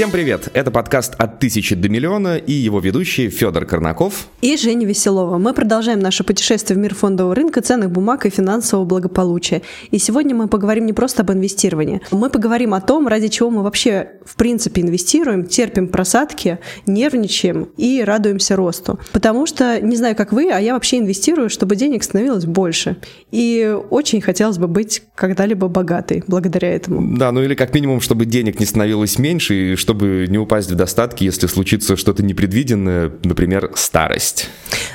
[0.00, 0.48] Всем привет!
[0.54, 5.36] Это подкаст «От тысячи до миллиона» и его ведущие Федор Корнаков и Женя Веселова.
[5.36, 9.60] Мы продолжаем наше путешествие в мир фондового рынка, ценных бумаг и финансового благополучия.
[9.90, 12.00] И сегодня мы поговорим не просто об инвестировании.
[12.10, 18.02] Мы поговорим о том, ради чего мы вообще в принципе инвестируем, терпим просадки, нервничаем и
[18.02, 18.98] радуемся росту.
[19.12, 22.96] Потому что, не знаю, как вы, а я вообще инвестирую, чтобы денег становилось больше.
[23.32, 27.18] И очень хотелось бы быть когда-либо богатой благодаря этому.
[27.18, 30.70] Да, ну или как минимум, чтобы денег не становилось меньше, и чтобы чтобы не упасть
[30.70, 34.48] в достатки, если случится что-то непредвиденное, например, старость.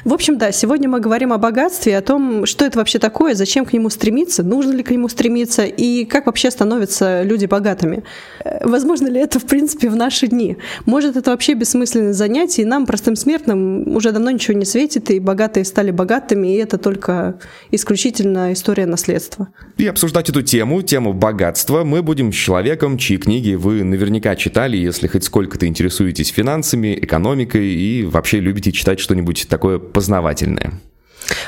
[0.05, 3.65] В общем, да, сегодня мы говорим о богатстве, о том, что это вообще такое, зачем
[3.65, 8.05] к нему стремиться, нужно ли к нему стремиться и как вообще становятся люди богатыми.
[8.45, 10.55] Э, возможно ли это, в принципе, в наши дни?
[10.85, 15.19] Может, это вообще бессмысленное занятие, и нам, простым смертным, уже давно ничего не светит, и
[15.19, 17.37] богатые стали богатыми, и это только
[17.71, 19.49] исключительно история наследства.
[19.75, 24.84] И обсуждать эту тему, тему богатства, мы будем с человеком, чьи книги вы наверняка читали,
[24.85, 30.73] если хоть сколько-то интересуетесь финансами, экономикой и вообще любите читать что-нибудь такое познавательное.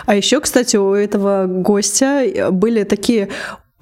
[0.05, 3.30] А еще, кстати, у этого гостя были такие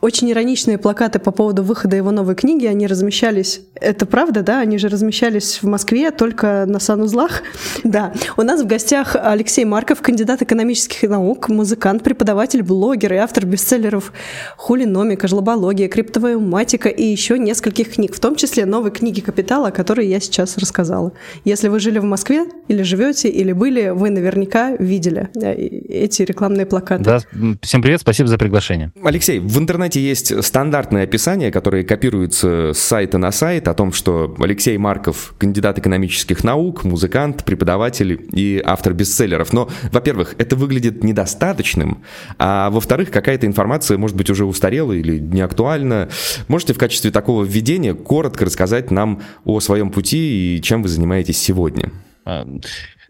[0.06, 2.68] очень ироничные плакаты по поводу выхода его новой книги.
[2.68, 4.60] Они размещались, это правда, да?
[4.60, 7.42] Они же размещались в Москве только на санузлах.
[7.84, 8.14] Да.
[8.36, 14.12] У нас в гостях Алексей Марков, кандидат экономических наук, музыкант, преподаватель, блогер и автор бестселлеров
[14.58, 19.72] «Хулиномика», «Жлобология», «Криптовая матика» и еще нескольких книг, в том числе новой книги «Капитала», о
[19.72, 21.14] которой я сейчас рассказала.
[21.44, 26.66] Если вы жили в Москве или живете, или были, вы наверняка видели э, эти рекламные
[26.66, 27.04] плакаты.
[27.04, 27.20] Да,
[27.62, 28.92] всем привет, спасибо за приглашение.
[29.04, 33.94] Алексей, в интернете сайте есть стандартное описание, которое копируется с сайта на сайт о том,
[33.94, 39.54] что Алексей Марков– кандидат экономических наук, музыкант, преподаватель и автор бестселлеров.
[39.54, 42.04] Но, во-первых, это выглядит недостаточным,
[42.38, 46.10] а во-вторых, какая-то информация может быть уже устарела или не актуальна.
[46.50, 51.38] Можете в качестве такого введения коротко рассказать нам о своем пути и чем вы занимаетесь
[51.38, 51.92] сегодня?
[52.26, 52.46] А,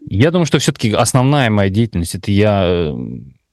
[0.08, 2.94] я думаю, что все-таки основная моя деятельность– это я э,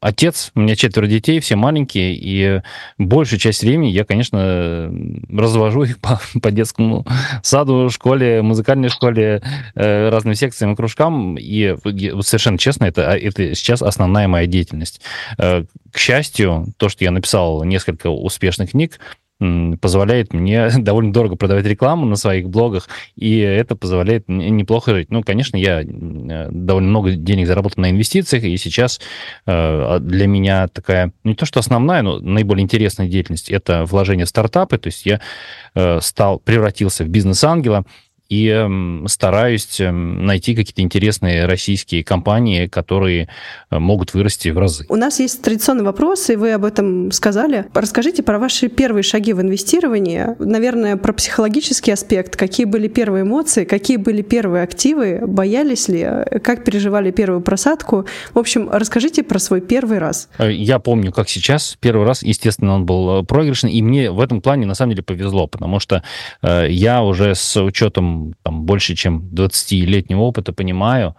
[0.03, 2.61] отец, у меня четверо детей, все маленькие, и
[2.97, 4.93] большую часть времени я, конечно,
[5.29, 7.05] развожу их по, по детскому
[7.41, 9.41] саду, школе, музыкальной школе,
[9.75, 11.75] э, разным секциям и кружкам, и
[12.21, 15.01] совершенно честно, это, а, это сейчас основная моя деятельность.
[15.37, 18.99] Э, к счастью, то, что я написал несколько успешных книг,
[19.39, 25.11] позволяет мне довольно дорого продавать рекламу на своих блогах, и это позволяет неплохо жить.
[25.11, 28.99] Ну, конечно, я э, довольно много денег заработал на инвестициях, и сейчас
[29.45, 33.85] э, а для меня такая, ну, не то что основная, но наиболее интересная деятельность– это
[33.85, 35.19] вложение в стартапы, то есть я
[35.75, 37.85] э, стал, превратился в бизнес-ангела,
[38.33, 43.29] и эм, стараюсь эм, найти какие-то интересные российские компании, которые
[43.69, 44.85] э, могут вырасти в разы.
[44.89, 47.65] У нас есть традиционный вопрос, и вы об этом сказали.
[47.75, 52.35] Расскажите про ваши первые шаги в инвестировании, наверное, про психологический аспект.
[52.35, 56.07] Какие были первые эмоции, какие были первые активы, боялись ли,
[56.43, 58.07] как переживали первую просадку?
[58.33, 60.27] В общем, расскажите про свой первый раз.
[60.39, 61.77] Э, я помню, как сейчас.
[61.79, 65.03] Первый раз, естественно, он был э, проигрышный, и мне в этом плане на самом деле
[65.03, 66.01] повезло, потому что
[66.41, 71.15] я уже с учетом там, больше, чем 20-летнего опыта понимаю,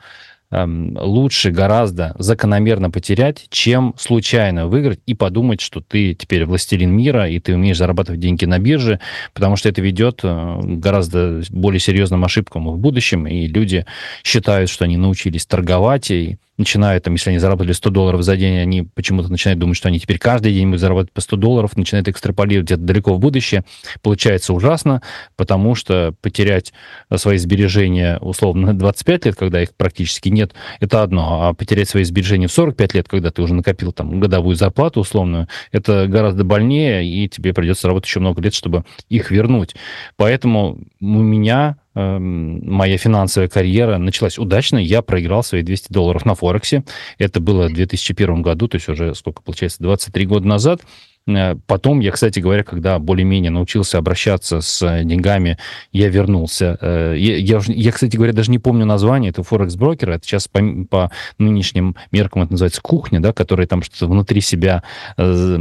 [0.51, 7.29] эм, лучше гораздо закономерно потерять, чем случайно выиграть и подумать, что ты теперь властелин мира,
[7.29, 9.01] и ты умеешь зарабатывать деньги на бирже,
[9.33, 13.87] потому что это ведет э, гораздо более серьезным ошибкам в будущем, и люди
[14.23, 18.59] считают, что они научились торговать, и начинают, там, если они заработали 100 долларов за день,
[18.59, 22.09] они почему-то начинают думать, что они теперь каждый день будут зарабатывать по 100 долларов, начинают
[22.09, 23.65] экстраполировать это далеко в будущее.
[24.03, 25.03] Получается ужасно,
[25.37, 26.73] потому что потерять
[27.15, 32.05] свои сбережения, условно, на 25 лет, когда их практически нет, это одно, а потерять свои
[32.05, 37.05] сбережения в 45 лет, когда ты уже накопил там годовую зарплату условную, это гораздо больнее,
[37.05, 39.75] и тебе придется работать еще много лет, чтобы их вернуть.
[40.17, 44.79] Поэтому у меня моя финансовая карьера началась удачно.
[44.79, 46.85] Я проиграл свои 200 долларов на Форексе.
[47.19, 50.83] Это было в 2001 году, то есть уже, сколько получается, 23 года назад.
[51.27, 55.59] Э, потом я, кстати говоря, когда более-менее научился обращаться с деньгами,
[55.93, 56.77] я вернулся.
[56.81, 60.13] Э, я, я, я, кстати говоря, даже не помню название этого форекс-брокера.
[60.13, 64.83] Это сейчас по, по нынешним меркам это называется кухня, да, которая там что-то внутри себя
[65.17, 65.59] э,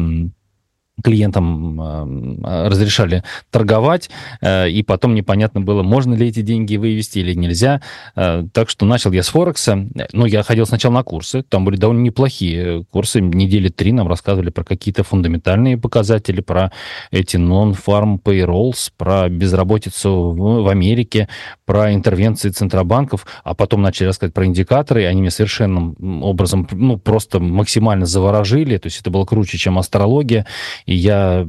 [1.01, 4.09] клиентам э, разрешали торговать,
[4.41, 7.81] э, и потом непонятно было, можно ли эти деньги вывести или нельзя.
[8.15, 9.87] Э, так что начал я с Форекса.
[10.11, 13.21] Ну, я ходил сначала на курсы, там были довольно неплохие курсы.
[13.21, 16.71] Недели три нам рассказывали про какие-то фундаментальные показатели, про
[17.11, 21.27] эти non-farm payrolls, про безработицу в, в Америке,
[21.65, 26.97] про интервенции центробанков, а потом начали рассказывать про индикаторы, и они меня совершенным образом, ну,
[26.97, 30.45] просто максимально заворожили, то есть это было круче, чем астрология,
[30.85, 31.45] и я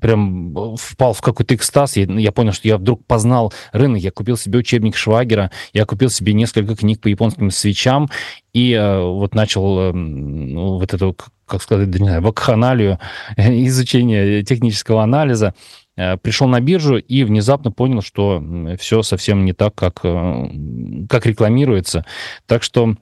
[0.00, 1.96] прям впал в какой-то экстаз.
[1.96, 4.00] Я, я понял, что я вдруг познал рынок.
[4.00, 8.08] Я купил себе учебник Швагера, я купил себе несколько книг по японским свечам,
[8.52, 11.16] и э, вот начал э, вот эту,
[11.46, 12.98] как сказать, да не знаю, вакханалию
[13.36, 15.54] изучения технического анализа.
[15.96, 18.42] Э, пришел на биржу и внезапно понял, что
[18.78, 20.48] все совсем не так, как, э,
[21.08, 22.04] как рекламируется.
[22.46, 22.96] Так что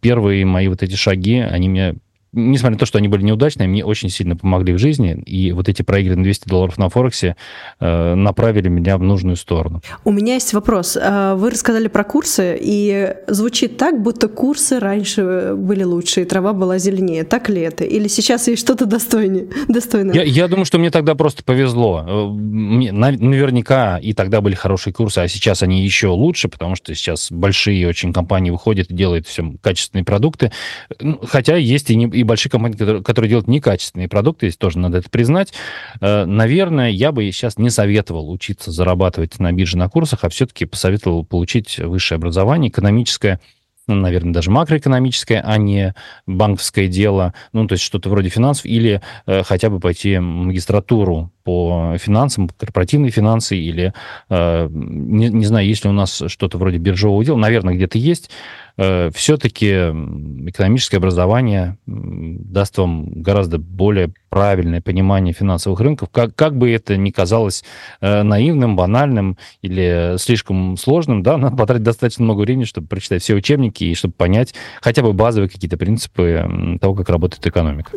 [0.00, 1.94] первые мои вот эти шаги, они мне
[2.32, 5.68] несмотря на то, что они были неудачные, мне очень сильно помогли в жизни, и вот
[5.68, 7.36] эти проигранные 200 долларов на Форексе
[7.80, 9.82] э, направили меня в нужную сторону.
[10.04, 10.98] У меня есть вопрос.
[11.00, 16.52] А, вы рассказали про курсы, и звучит так, будто курсы раньше были лучше, и трава
[16.52, 17.24] была зеленее.
[17.24, 17.84] Так ли это?
[17.84, 19.48] Или сейчас есть что-то достойнее?
[19.68, 20.14] достойное?
[20.14, 22.04] Я, я думаю, что мне тогда просто повезло.
[22.06, 26.94] Э, мне, наверняка и тогда были хорошие курсы, а сейчас они еще лучше, потому что
[26.94, 30.52] сейчас большие очень компании выходят и делают все качественные продукты.
[31.00, 34.78] Ну, хотя есть и, не, и большие компании, которые, которые делают некачественные продукты, здесь тоже
[34.78, 35.52] надо это признать.
[36.00, 40.64] Э, наверное, я бы сейчас не советовал учиться зарабатывать на бирже на курсах, а все-таки
[40.64, 43.40] посоветовал получить высшее образование, экономическое,
[43.88, 45.94] ну, наверное, даже макроэкономическое, а не
[46.26, 51.96] банковское дело, ну, то есть что-то вроде финансов, или э, хотя бы пойти магистратуру по
[51.98, 53.92] финансам, корпоративные финансы, или,
[54.28, 58.30] э, не, не знаю, есть ли у нас что-то вроде биржевого дела, наверное, где-то есть,
[58.78, 66.70] Э, все-таки экономическое образование даст вам гораздо более правильное понимание финансовых рынков, как, как бы
[66.70, 67.64] это ни казалось
[68.00, 73.34] э, наивным, банальным или слишком сложным, да, надо потратить достаточно много времени, чтобы прочитать все
[73.34, 77.90] учебники и чтобы понять хотя бы базовые какие-то принципы того, как работает экономика.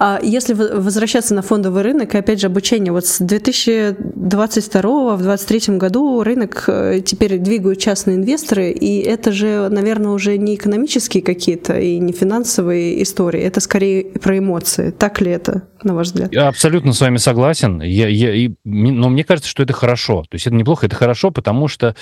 [0.00, 5.76] А если возвращаться на фондовый рынок, и опять же обучение, вот с 2022 в 2023
[5.76, 11.78] году рынок э, теперь двигают частные инвесторы, и это же, наверное, уже не экономические какие-то
[11.78, 14.90] и не финансовые истории, это скорее про эмоции.
[14.90, 15.64] Так ли это?
[15.84, 16.32] на ваш взгляд?
[16.32, 17.80] Я абсолютно с вами согласен.
[17.82, 20.22] Я, я, и, но мне кажется, что это хорошо.
[20.22, 21.94] То есть это неплохо, это хорошо, потому что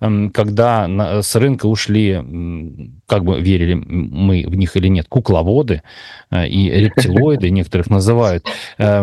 [0.00, 2.14] э, когда на, с рынка ушли,
[3.06, 5.82] как бы верили мы в них или нет, кукловоды
[6.30, 8.46] э, и рептилоиды, некоторых называют,
[8.78, 9.02] э,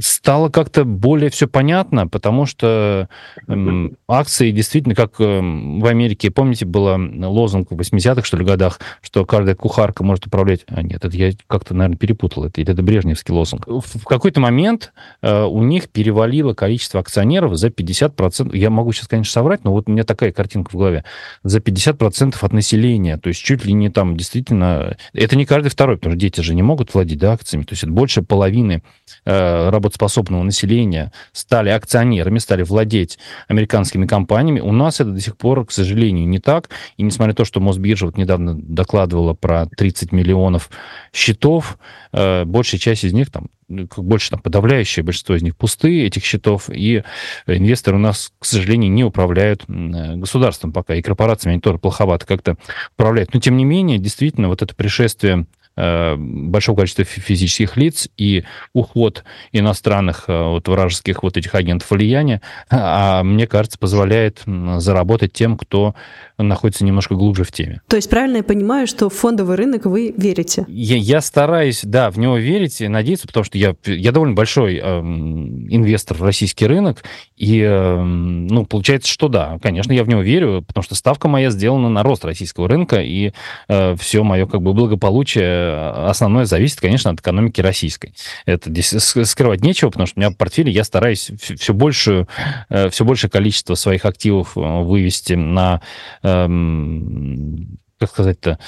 [0.00, 3.08] стало как-то более все понятно, потому что
[3.46, 6.98] э, акции действительно, как э, в Америке, помните, было
[7.28, 10.62] лозунг в 80-х, что ли, годах, что каждая кухарка может управлять...
[10.68, 13.66] А нет, это я как-то, наверное, перепутал это это Брежневский лозунг.
[13.66, 18.56] В какой-то момент э, у них перевалило количество акционеров за 50%.
[18.56, 21.04] Я могу сейчас, конечно, соврать, но вот у меня такая картинка в голове.
[21.42, 23.18] За 50% от населения.
[23.18, 24.96] То есть чуть ли не там действительно...
[25.12, 27.64] Это не каждый второй, потому что дети же не могут владеть да, акциями.
[27.64, 28.82] То есть это больше половины
[29.24, 33.18] э, работоспособного населения стали акционерами, стали владеть
[33.48, 34.60] американскими компаниями.
[34.60, 36.70] У нас это до сих пор, к сожалению, не так.
[36.96, 40.70] И несмотря на то, что Мосбиржа вот недавно докладывала про 30 миллионов
[41.12, 41.78] счетов,
[42.12, 46.24] э, большая часть из них, там, ну, больше там, подавляющее большинство из них пустые, этих
[46.24, 47.04] счетов, и
[47.46, 52.56] инвесторы у нас, к сожалению, не управляют государством пока, и корпорациями они тоже плоховато как-то
[52.94, 53.32] управляют.
[53.32, 59.24] Но, тем не менее, действительно, вот это пришествие Э, большого количества физических лиц и уход
[59.52, 64.42] иностранных э, вот, вражеских вот этих агентов влияния, а мне кажется, позволяет
[64.78, 65.94] заработать тем, кто
[66.38, 67.80] находится немножко глубже в теме.
[67.88, 70.64] То есть правильно я понимаю, что в фондовый рынок вы верите?
[70.68, 74.76] Я, я стараюсь, да, в него верить и надеяться, потому что я, я довольно большой
[74.76, 77.04] э, инвестор в российский рынок,
[77.36, 81.50] и, э, ну, получается, что да, конечно, я в него верю, потому что ставка моя
[81.50, 83.32] сделана на рост российского рынка, и
[83.68, 85.61] э, все мое как бы благополучие
[86.08, 88.14] основное зависит, конечно, от экономики российской.
[88.46, 92.28] Это здесь скрывать нечего, потому что у меня в портфеле я стараюсь все, большую,
[92.68, 95.80] э, все большее количество своих активов э, вывести на,
[96.22, 98.58] эм, как сказать-то,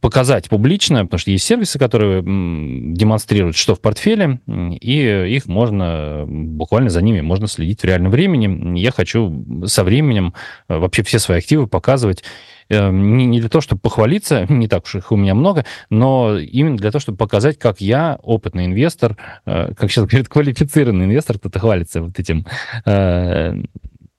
[0.00, 4.40] показать публично, потому что есть сервисы, которые демонстрируют, что в портфеле,
[4.80, 8.78] и их можно, буквально за ними можно следить в реальном времени.
[8.78, 10.34] Я хочу со временем
[10.68, 12.24] вообще все свои активы показывать
[12.70, 16.38] Эм, не, не для того, чтобы похвалиться, не так уж их у меня много, но
[16.38, 21.38] именно для того, чтобы показать, как я, опытный инвестор, э, как сейчас говорят, квалифицированный инвестор,
[21.38, 22.46] кто-то хвалится вот этим
[22.86, 23.54] э,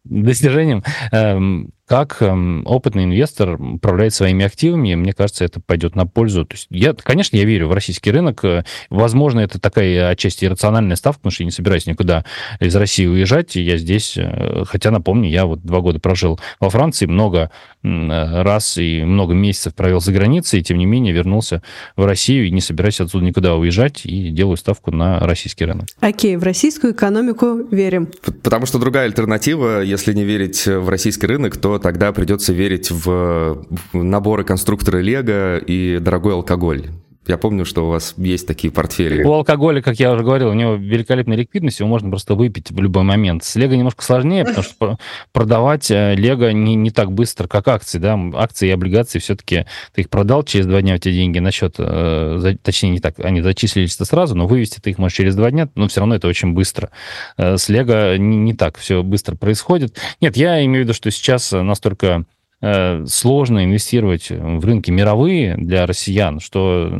[0.03, 6.45] достижением, эм, как эм, опытный инвестор управляет своими активами, мне кажется, это пойдет на пользу.
[6.45, 8.43] То есть я, конечно, я верю в российский рынок.
[8.43, 12.25] Э, возможно, это такая отчасти рациональная ставка, потому что я не собираюсь никуда
[12.59, 13.55] из России уезжать.
[13.55, 17.51] Я здесь, э, хотя, напомню, я вот два года прожил во Франции, много
[17.83, 21.61] э, раз и много месяцев провел за границей, и тем не менее вернулся
[21.95, 25.85] в Россию и не собираюсь отсюда никуда уезжать и делаю ставку на российский рынок.
[25.99, 28.09] Окей, в российскую экономику верим.
[28.41, 33.65] Потому что другая альтернатива, если не верить в российский рынок, то тогда придется верить в
[33.93, 36.89] наборы конструктора Лего и дорогой алкоголь.
[37.27, 39.23] Я помню, что у вас есть такие портфели.
[39.23, 42.79] У алкоголя, как я уже говорил, у него великолепная ликвидность, его можно просто выпить в
[42.79, 43.43] любой момент.
[43.43, 44.97] С Лего немножко сложнее, потому что
[45.31, 47.97] продавать э, Лего не, не так быстро, как акции.
[47.97, 48.19] Да?
[48.35, 51.75] Акции и облигации все-таки ты их продал, через два дня у тебя деньги на счет,
[51.79, 55.67] э, точнее, не так, они зачислились-то сразу, но вывести ты их можешь через два дня,
[55.75, 56.91] но все равно это очень быстро.
[57.37, 59.97] Э, с Лего не, не так все быстро происходит.
[60.21, 62.25] Нет, я имею в виду, что сейчас настолько
[62.61, 66.91] сложно инвестировать в рынки мировые для россиян, что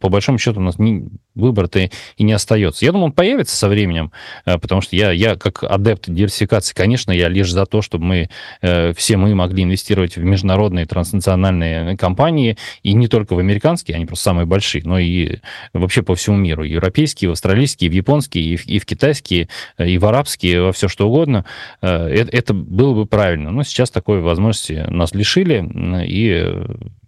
[0.00, 2.84] по большому счету у нас не, выбор-то и не остается.
[2.84, 4.12] Я думаю, он появится со временем,
[4.44, 8.30] э, потому что я, я как адепт диверсификации, конечно, я лишь за то, чтобы мы,
[8.62, 14.06] э, все мы могли инвестировать в международные транснациональные компании, и не только в американские, они
[14.06, 15.38] просто самые большие, но и
[15.72, 16.64] вообще по всему миру.
[16.64, 21.08] Европейские, австралийские, в японские, и в, и в китайские, и в арабские, во все что
[21.08, 21.44] угодно.
[21.80, 23.50] Это, это было бы правильно.
[23.50, 25.64] Но сейчас такой возможности на нас лишили,
[26.04, 26.52] и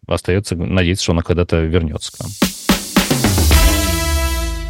[0.07, 2.68] остается надеяться, что она когда-то вернется к нам.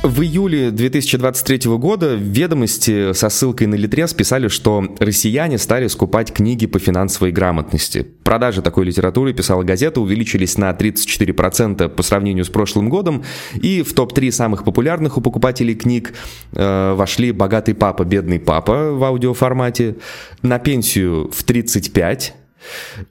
[0.04, 6.32] В июле 2023 года в ведомости со ссылкой на Литрес писали, что россияне стали скупать
[6.32, 8.06] книги по финансовой грамотности.
[8.22, 13.24] Продажи такой литературы, писала газета, увеличились на 34% по сравнению с прошлым годом,
[13.60, 16.14] и в топ-3 самых популярных у покупателей книг
[16.52, 19.96] э, вошли «Богатый папа, бедный папа» в аудиоформате,
[20.42, 22.32] «На пенсию в 35»,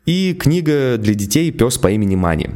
[0.06, 2.48] и книга для детей «Пес по имени Мани».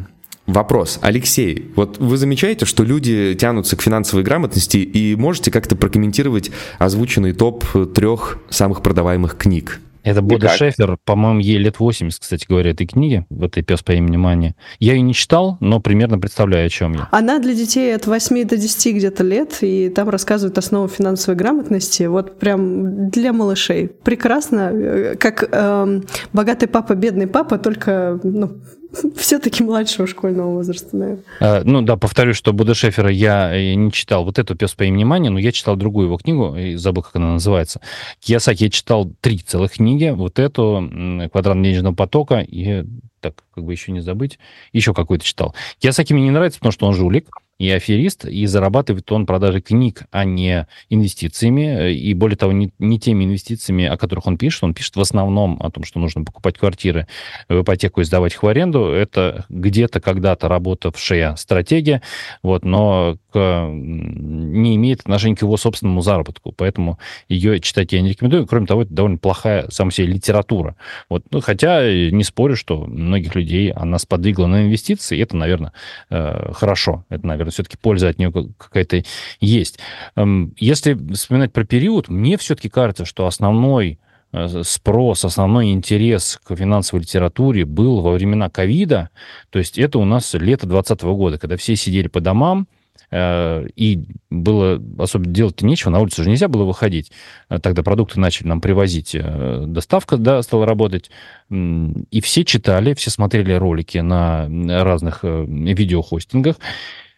[0.48, 1.00] Вопрос.
[1.02, 7.34] Алексей, вот вы замечаете, что люди тянутся к финансовой грамотности и можете как-то прокомментировать озвученный
[7.34, 9.80] топ трех самых продаваемых книг?
[10.04, 13.92] Это Бода Шефер, по-моему, ей лет 80, кстати говоря, этой книги, в этой «Пес по
[13.92, 14.56] имени Мани».
[14.80, 17.08] Я ее не читал, но примерно представляю, о чем я.
[17.12, 22.04] Она для детей от 8 до 10 где-то лет, и там рассказывают основы финансовой грамотности,
[22.04, 23.90] вот прям для малышей.
[23.90, 26.02] Прекрасно, как э,
[26.34, 28.60] «Богатый папа, бедный папа», только ну,
[29.16, 31.24] все-таки младшего школьного возраста, наверное.
[31.40, 34.84] А, ну да, повторюсь, что Буда Шефера я э, не читал вот эту «Пес по
[34.84, 37.82] имени Мани», но я читал другую его книгу, и забыл, как она называется.
[38.20, 40.90] Киясаки я читал три целых книги, вот эту
[41.32, 42.86] «Квадрат денежного потока» и
[43.22, 44.40] так как бы еще не забыть,
[44.74, 45.56] еще какой-то читал.
[45.80, 47.30] Киясаки мне не нравится, потому что он жулик,
[47.62, 53.00] и аферист, и зарабатывает он продажей книг, а не инвестициями, и более того, не, не
[53.00, 54.64] теми инвестициями, о которых он пишет.
[54.64, 57.06] Он пишет в основном о том, что нужно покупать квартиры
[57.50, 58.86] в ипотеку и сдавать их в аренду.
[58.86, 62.02] Это где-то когда-то работавшая стратегия,
[62.42, 66.98] вот, но к, не имеет отношения к его собственному заработку, поэтому
[67.30, 68.48] ее читать я не рекомендую.
[68.48, 70.76] Кроме того, это довольно плохая сама себе литература.
[71.10, 75.74] Вот, ну, хотя не спорю, что многих людей она сподвигла на инвестиции, и это, наверное,
[76.10, 77.06] э, хорошо.
[77.10, 79.04] Это, наверное, все-таки польза от нее какая-то
[79.40, 79.80] есть.
[80.16, 84.00] Эм, если вспоминать про период, мне все-таки кажется, что основной
[84.32, 89.10] э, спрос, основной интерес к финансовой литературе был во времена ковида.
[89.50, 92.68] То есть это у нас лето 2020 года, когда все сидели по домам,
[93.10, 97.12] э, и было особо делать нечего, на улицу же нельзя было выходить.
[97.50, 101.12] Э, тогда продукты начали нам привозить, доставка да, стала работать,
[101.50, 104.48] и все читали, все смотрели ролики на
[104.84, 106.56] разных видеохостингах,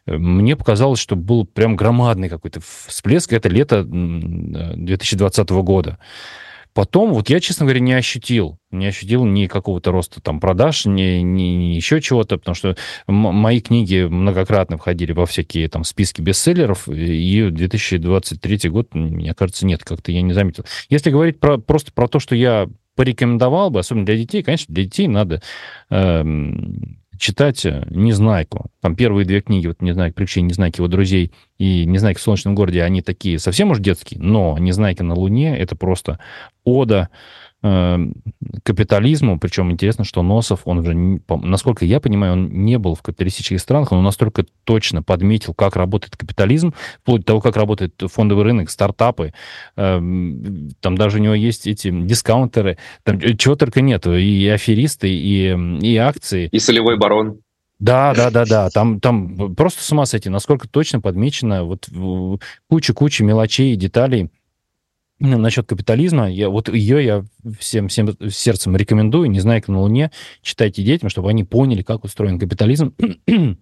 [0.05, 3.31] мне показалось, что был прям громадный какой-то всплеск.
[3.33, 5.97] Это лето 2020 года.
[6.73, 11.21] Потом, вот я, честно говоря, не ощутил, не ощутил ни какого-то роста там продаж, ни,
[11.21, 16.87] ни, ни еще чего-то, потому что мои книги многократно входили во всякие там списки бестселлеров,
[16.89, 20.65] и 2023 год, мне кажется, нет, как-то я не заметил.
[20.89, 24.85] Если говорить про, просто про то, что я порекомендовал бы, особенно для детей, конечно, для
[24.85, 25.43] детей надо
[25.91, 26.23] э,
[27.17, 28.67] читать э, «Незнайку».
[28.81, 32.83] Там первые две книги, вот «Незнайка», «Приключения Незнайки его друзей» и «Незнайка в солнечном городе»,
[32.83, 36.19] они такие совсем уж детские, но «Незнайка на Луне»— это просто
[36.63, 37.09] ода
[37.63, 40.93] капитализму, причем интересно, что Носов, он уже,
[41.29, 46.17] насколько я понимаю, он не был в капиталистических странах, он настолько точно подметил, как работает
[46.17, 49.33] капитализм, вплоть до того, как работает фондовый рынок, стартапы,
[49.77, 55.55] эм, там даже у него есть эти дискаунтеры, там чего только нет, и аферисты, и,
[55.81, 56.49] и акции.
[56.51, 57.39] И солевой барон.
[57.79, 58.69] Да, да, да, да.
[58.69, 61.87] Там, там просто с ума сойти, насколько точно подмечено вот
[62.69, 64.29] куча-куча мелочей и деталей,
[65.25, 67.25] Насчет капитализма, я, вот ее я
[67.57, 69.31] всем, всем сердцем рекомендую.
[69.31, 70.11] Не знаю, на Луне,
[70.41, 72.93] читайте детям, чтобы они поняли, как устроен капитализм.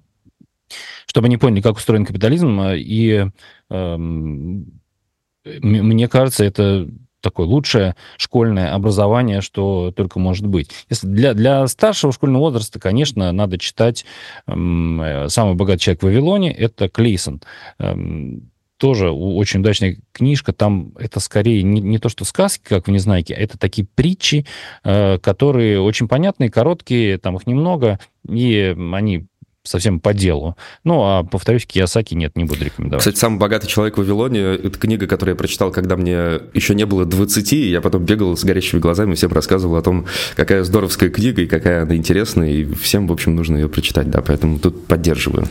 [1.06, 2.60] чтобы они поняли, как устроен капитализм.
[2.60, 3.28] А, и
[3.70, 6.90] э, мне кажется, это
[7.22, 10.72] такое лучшее школьное образование, что только может быть.
[10.90, 14.04] Если для, для старшего школьного возраста, конечно, надо читать
[14.48, 17.44] э, «Самый богатый человек в Вавилоне»— это Клейсон.
[17.78, 18.51] Эм,
[18.82, 20.54] тоже очень удачная книжка.
[20.54, 24.48] Там это скорее не, не то, что сказки, как в «Незнайке», а это такие притчи,
[24.84, 29.28] э, которые очень понятные, короткие, там их немного, и они
[29.64, 30.58] совсем по делу.
[30.84, 33.02] Ну, а, повторюсь, Киясаки нет, не буду рекомендовать.
[33.02, 36.88] Кстати, «Самый богатый человек в Вавилоне»— это книга, которую я прочитал, когда мне еще не
[36.88, 41.12] было 20, и я потом бегал с горящими глазами, всем рассказывал о том, какая здоровская
[41.12, 44.88] книга и какая она интересная, и всем, в общем, нужно ее прочитать, да, поэтому тут
[44.88, 45.46] поддерживаю.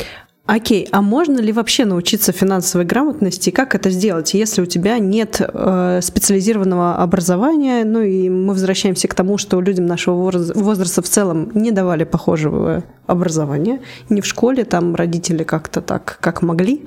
[0.52, 3.50] Окей, а можно ли вообще научиться финансовой грамотности?
[3.50, 7.84] Как это сделать, если у тебя нет э, специализированного образования?
[7.84, 12.82] Ну и мы возвращаемся к тому, что людям нашего возраста в целом не давали похожего
[13.06, 13.80] образования.
[14.08, 16.84] Не в школе, там родители как-то так, как могли.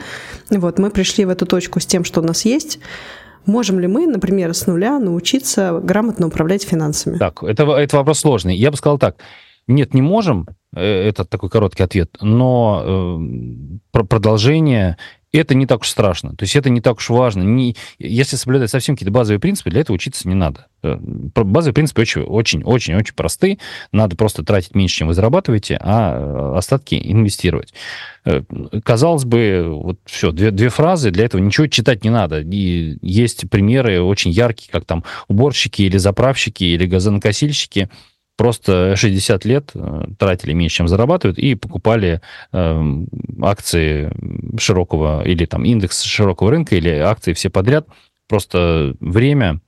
[0.50, 2.79] Вот, мы пришли в эту точку с тем, что у нас есть.
[3.46, 7.17] Можем ли мы, например, с нуля научиться грамотно управлять финансами?
[7.17, 8.58] Так, это, это вопрос сложный.
[8.58, 9.15] Я бы сказал так.
[9.67, 12.17] Нет, не можем, Э, это такой короткий ответ.
[12.22, 14.98] Но э, продолжение
[15.32, 16.36] это не так уж страшно.
[16.36, 17.41] То есть это не так уж важно.
[17.41, 20.67] Не, если соблюдать совсем какие-то базовые принципы, для этого учиться не надо.
[20.84, 23.60] Э, базовые принципы очень-очень-очень просты.
[23.91, 27.74] Надо просто тратить меньше, чем вы зарабатываете, а остатки инвестировать.
[28.84, 32.39] Казалось бы, вот все, две, две фразы, для этого ничего читать не надо.
[32.39, 37.89] И есть примеры очень яркие, как там уборщики или заправщики или газонокосильщики–
[38.38, 42.22] просто 60 лет э, тратили меньше, чем зарабатывают, и покупали
[42.52, 43.06] э,
[43.42, 44.12] акции
[44.60, 47.88] широкого, или там индекс широкого рынка, или акции все подряд.
[48.28, 49.62] Просто время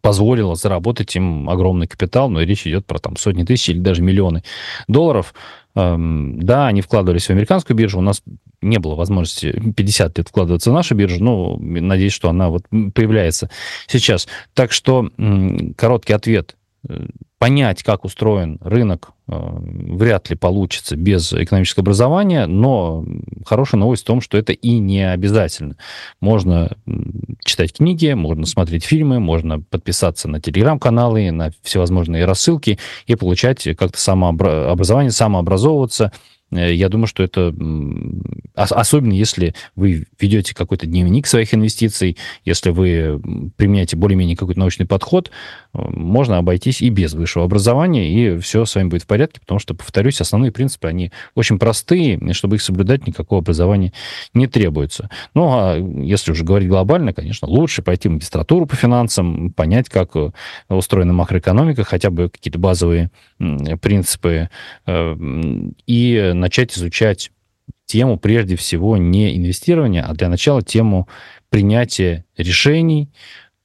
[0.00, 4.42] позволило заработать им огромный капитал, но речь идет про там сотни тысяч или даже миллионы
[4.86, 5.34] долларов.
[5.74, 8.22] Эм, да, они вкладывались в американскую биржу, у нас
[8.60, 12.64] не было возможности 50 лет вкладываться в нашу биржу, но надеюсь, что она вот
[12.94, 13.50] появляется
[13.86, 14.26] сейчас.
[14.54, 15.10] Так что
[15.76, 16.56] короткий ответ.
[17.38, 23.04] Понять, как устроен рынок, э, вряд ли получится без экономического образования, но
[23.46, 25.76] хорошая новость в том, что это и не обязательно.
[26.20, 26.76] Можно
[27.44, 33.98] читать книги, можно смотреть фильмы, можно подписаться на телеграм-каналы, на всевозможные рассылки и получать как-то
[34.00, 36.12] самообразование, самообразовываться,
[36.50, 37.54] я думаю, что это
[38.58, 43.20] особенно если вы ведете какой-то дневник своих инвестиций, если вы
[43.56, 45.30] применяете более-менее какой-то научный подход,
[45.74, 49.60] э, можно обойтись и без высшего образования, и все с вами будет в порядке, потому
[49.60, 53.92] что, повторюсь, основные принципы, они очень простые, и чтобы их соблюдать, никакого образования
[54.34, 55.08] не требуется.
[55.34, 60.16] Ну, а если уже говорить глобально, конечно, лучше пойти в магистратуру по финансам, понять, как
[60.16, 60.30] э,
[60.68, 63.10] устроена макроэкономика, хотя бы какие-то базовые
[63.80, 64.50] принципы,
[65.86, 67.30] и начать изучать
[67.86, 71.08] тему, прежде всего, не инвестирования, а для начала тему
[71.50, 73.10] принятия решений,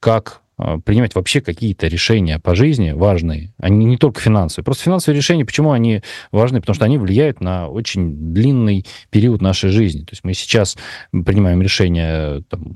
[0.00, 0.42] как
[0.84, 4.64] принимать вообще какие-то решения по жизни важные, они не только финансовые.
[4.64, 6.60] Просто финансовые решения, почему они важны?
[6.60, 10.00] Потому что они влияют на очень длинный период нашей жизни.
[10.00, 10.76] То есть мы сейчас
[11.10, 12.74] принимаем решение там,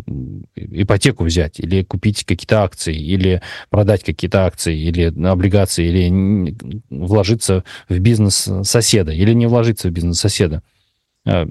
[0.57, 6.57] ипотеку взять, или купить какие-то акции, или продать какие-то акции, или облигации, или
[6.91, 10.63] вложиться в бизнес соседа, или не вложиться в бизнес соседа.
[11.25, 11.47] А,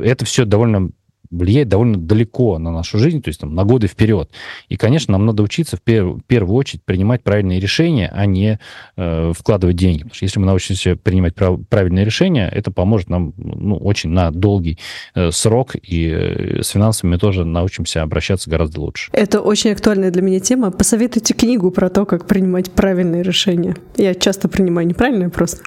[0.00, 0.90] это все довольно
[1.36, 4.30] влияет довольно далеко на нашу жизнь, то есть там, на годы вперед.
[4.68, 8.58] И, конечно, нам надо учиться в, пер- в первую очередь принимать правильные решения, а не
[8.96, 9.98] э, вкладывать деньги.
[9.98, 14.30] Потому что если мы научимся принимать прав- правильные решения, это поможет нам ну, очень на
[14.30, 14.78] долгий
[15.14, 19.10] э, срок, и э, с финансами мы тоже научимся обращаться гораздо лучше.
[19.12, 20.70] Это очень актуальная для меня тема.
[20.70, 23.76] Посоветуйте книгу про то, как принимать правильные решения.
[23.96, 25.62] Я часто принимаю неправильные просто.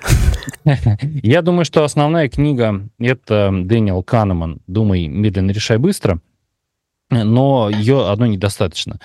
[1.24, 6.22] Я думаю, что основная книга— это Дэниел Канеман «Думай медленно, решай быстро»,
[7.10, 9.00] но ее одной недостаточно.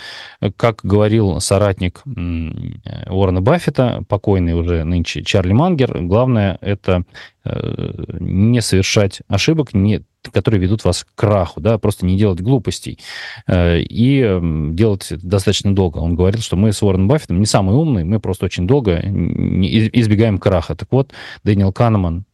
[0.56, 7.04] Как говорил соратник Уоррена Баффета, покойный уже нынче Чарли Мангер, главное это
[7.44, 12.98] э, не совершать ошибок, не, которые ведут вас к краху, да, просто не делать глупостей
[13.46, 14.38] э, и
[14.72, 15.98] делать это достаточно долго.
[15.98, 20.38] Он говорил, что мы с Уорреном Баффетом не самые умные, мы просто очень долго избегаем
[20.38, 20.74] краха.
[20.74, 21.12] Так вот,
[21.44, 22.24] Дэниел Канеман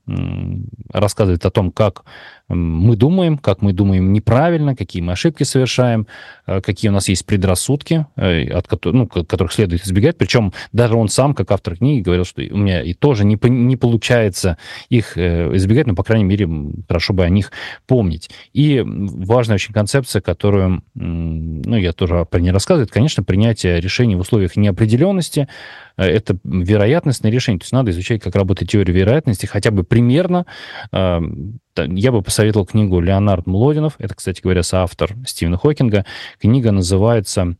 [0.92, 2.04] рассказывает о том, как
[2.48, 6.06] мы думаем, как мы думаем неправильно, какие мы ошибки совершаем,
[6.46, 10.16] э, какие у нас есть предрассудки, э, от которых, ну, которых следует избегать.
[10.16, 13.76] Причем даже он сам, как автор книги, говорил, что у меня и тоже не, не
[13.76, 14.56] получается
[14.88, 16.48] их избегать, но, по крайней мере,
[16.88, 17.52] хорошо бы о них
[17.86, 18.30] помнить.
[18.52, 24.16] И важная очень концепция, которую, ну, я тоже про нее рассказываю, это, конечно, принятие решений
[24.16, 25.48] в условиях неопределенности,
[25.96, 27.60] это вероятностное решение.
[27.60, 30.46] То есть надо изучать, как работает теория вероятности, хотя бы примерно.
[30.92, 33.94] Я бы посоветовал книгу Леонард Млодинов.
[33.98, 36.04] Это, кстати говоря, соавтор Стивена Хокинга.
[36.40, 37.56] Книга называется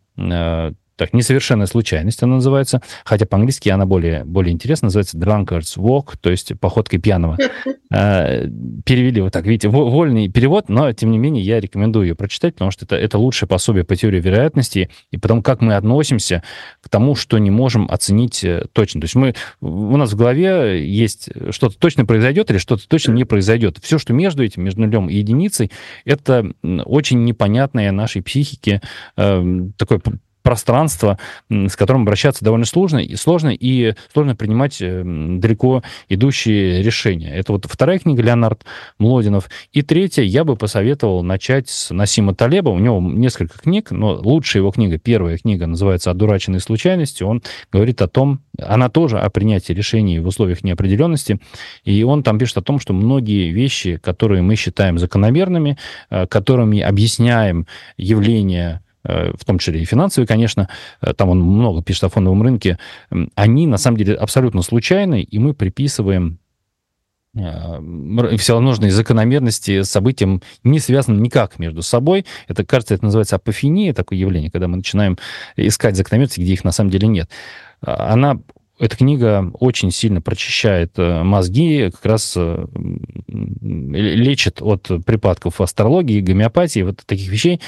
[0.98, 6.28] так, несовершенная случайность она называется, хотя по-английски она более, более интересна, называется Drunkard's Walk, то
[6.28, 7.38] есть походкой пьяного.
[7.90, 8.46] Э,
[8.84, 12.72] перевели вот так, видите, вольный перевод, но, тем не менее, я рекомендую ее прочитать, потому
[12.72, 16.42] что это, это лучшее пособие по теории вероятности и потому, как мы относимся
[16.80, 19.00] к тому, что не можем оценить э, точно.
[19.00, 23.24] То есть мы, у нас в голове есть что-то точно произойдет или что-то точно не
[23.24, 23.78] произойдет.
[23.80, 25.70] Все, что между этим, между нулем и единицей,
[26.04, 26.50] это
[26.84, 28.82] очень непонятное нашей психике
[29.16, 30.00] э, такое
[30.48, 31.18] пространство,
[31.50, 37.34] с которым обращаться довольно сложно, и сложно, и сложно принимать э, далеко идущие решения.
[37.34, 38.64] Это вот вторая книга Леонард
[38.98, 39.50] Млодинов.
[39.74, 42.70] И третья, я бы посоветовал начать с Насима Талеба.
[42.70, 47.24] У него несколько книг, но лучшая его книга, первая книга, называется «Одураченные случайности».
[47.24, 51.40] Он говорит о том, она тоже о принятии решений в условиях неопределенности,
[51.84, 55.76] и он там пишет о том, что многие вещи, которые мы считаем закономерными,
[56.08, 57.66] э, которыми объясняем
[57.98, 60.68] явления в том числе и финансовые, конечно,
[61.00, 62.78] э, там он много пишет о фондовом рынке,
[63.34, 66.38] они на самом деле абсолютно случайны, и мы приписываем
[67.34, 72.26] э, всевозможные закономерности событиям не связаны никак между собой.
[72.48, 75.18] Это, кажется, это называется апофения, такое явление, когда мы начинаем
[75.56, 77.30] искать закономерности, где их на самом деле нет.
[77.80, 78.40] Она
[78.78, 82.36] эта книга очень сильно прочищает мозги, как раз
[83.28, 87.60] лечит от припадков астрологии, гомеопатии, вот таких вещей.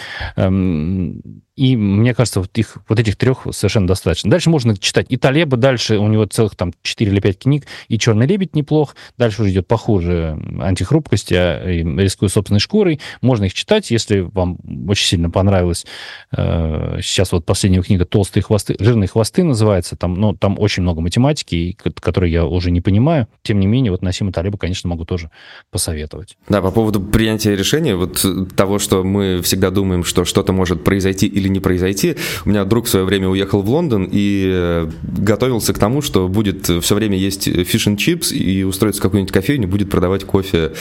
[1.61, 4.31] И мне кажется, вот, их, вот этих трех совершенно достаточно.
[4.31, 7.99] Дальше можно читать и Талеба, дальше у него целых там 4 или 5 книг, и
[7.99, 12.99] «Черный лебедь» неплох, дальше уже идет похуже «Антихрупкость», а «Рискую собственной шкурой».
[13.21, 14.57] Можно их читать, если вам
[14.89, 15.85] очень сильно понравилось.
[16.35, 21.03] Э, сейчас вот последняя книга «Толстые хвосты», «Жирные хвосты» называется, там, ну, там очень много
[21.03, 23.29] математики, которой я уже не понимаю.
[23.43, 25.31] Тем не менее, вот Насима Талеба, конечно, могу тоже
[25.71, 26.39] посоветовать.
[26.49, 28.25] Да, по поводу принятия решения, вот
[28.57, 32.17] того, что мы всегда думаем, что что-то может произойти или не произойти.
[32.45, 36.29] У меня друг в свое время уехал в Лондон и э, готовился к тому, что
[36.29, 40.73] будет все время есть фиш and чипс и устроится в какую-нибудь кофейню, будет продавать кофе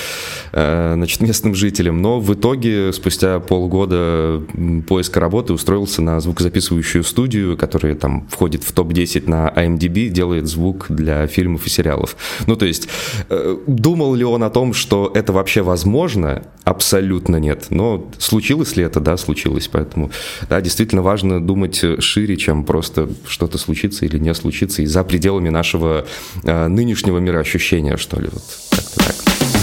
[0.51, 2.01] э, значит, местным жителям.
[2.01, 4.41] Но в итоге, спустя полгода
[4.87, 10.87] поиска работы, устроился на звукозаписывающую студию, которая там входит в топ-10 на IMDb, делает звук
[10.89, 12.15] для фильмов и сериалов.
[12.47, 12.87] Ну, то есть,
[13.29, 16.43] э, думал ли он о том, что это вообще возможно?
[16.63, 17.67] Абсолютно нет.
[17.69, 18.99] Но случилось ли это?
[18.99, 19.67] Да, случилось.
[19.71, 20.11] Поэтому,
[20.49, 25.49] да, действительно важно думать шире, чем просто что-то случится или не случится, и за пределами
[25.49, 26.05] нашего
[26.43, 28.29] э, нынешнего мироощущения, что ли.
[28.31, 29.58] Вот как-то так.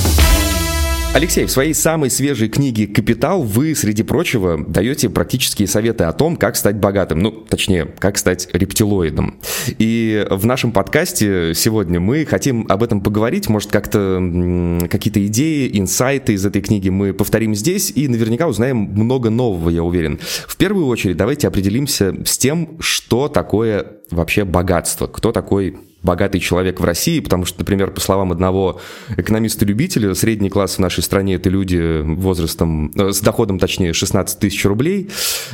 [1.16, 6.37] Алексей, в своей самой свежей книге «Капитал» вы, среди прочего, даете практические советы о том,
[6.37, 7.20] как стать богатым.
[7.20, 9.40] Ну, точнее, как стать рептилоидом.
[9.79, 13.48] И в нашем подкасте сегодня мы хотим об этом поговорить.
[13.48, 19.31] Может, как-то какие-то идеи, инсайты из этой книги мы повторим здесь и наверняка узнаем много
[19.31, 20.20] нового, я уверен.
[20.46, 26.81] В первую очередь давайте определимся с тем, что такое вообще богатство, кто такой богатый человек
[26.81, 28.81] в России, потому что, например, по словам одного
[29.16, 34.64] экономиста-любителя, средний класс в нашей стране это люди возрастом, э, с доходом, точнее, 16 тысяч
[34.64, 35.11] рублей.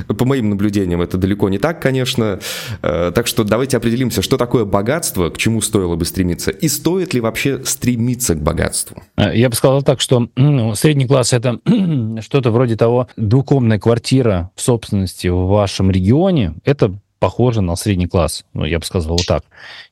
[0.07, 2.39] По моим наблюдениям это далеко не так, конечно.
[2.83, 7.15] Э, так что давайте определимся, что такое богатство, к чему стоило бы стремиться, и стоит
[7.15, 9.03] ли вообще стремиться к богатству.
[9.17, 11.59] Э, я бы сказал так, что ну, средний класс это
[12.21, 18.45] что-то вроде того, двухкомнатная квартира в собственности в вашем регионе, это похоже на средний класс,
[18.53, 19.45] ну, я бы сказал вот так,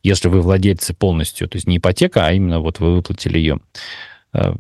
[0.02, 3.60] если вы владельцы полностью, то есть не ипотека, а именно вот вы выплатили ее.
[4.32, 4.52] Э,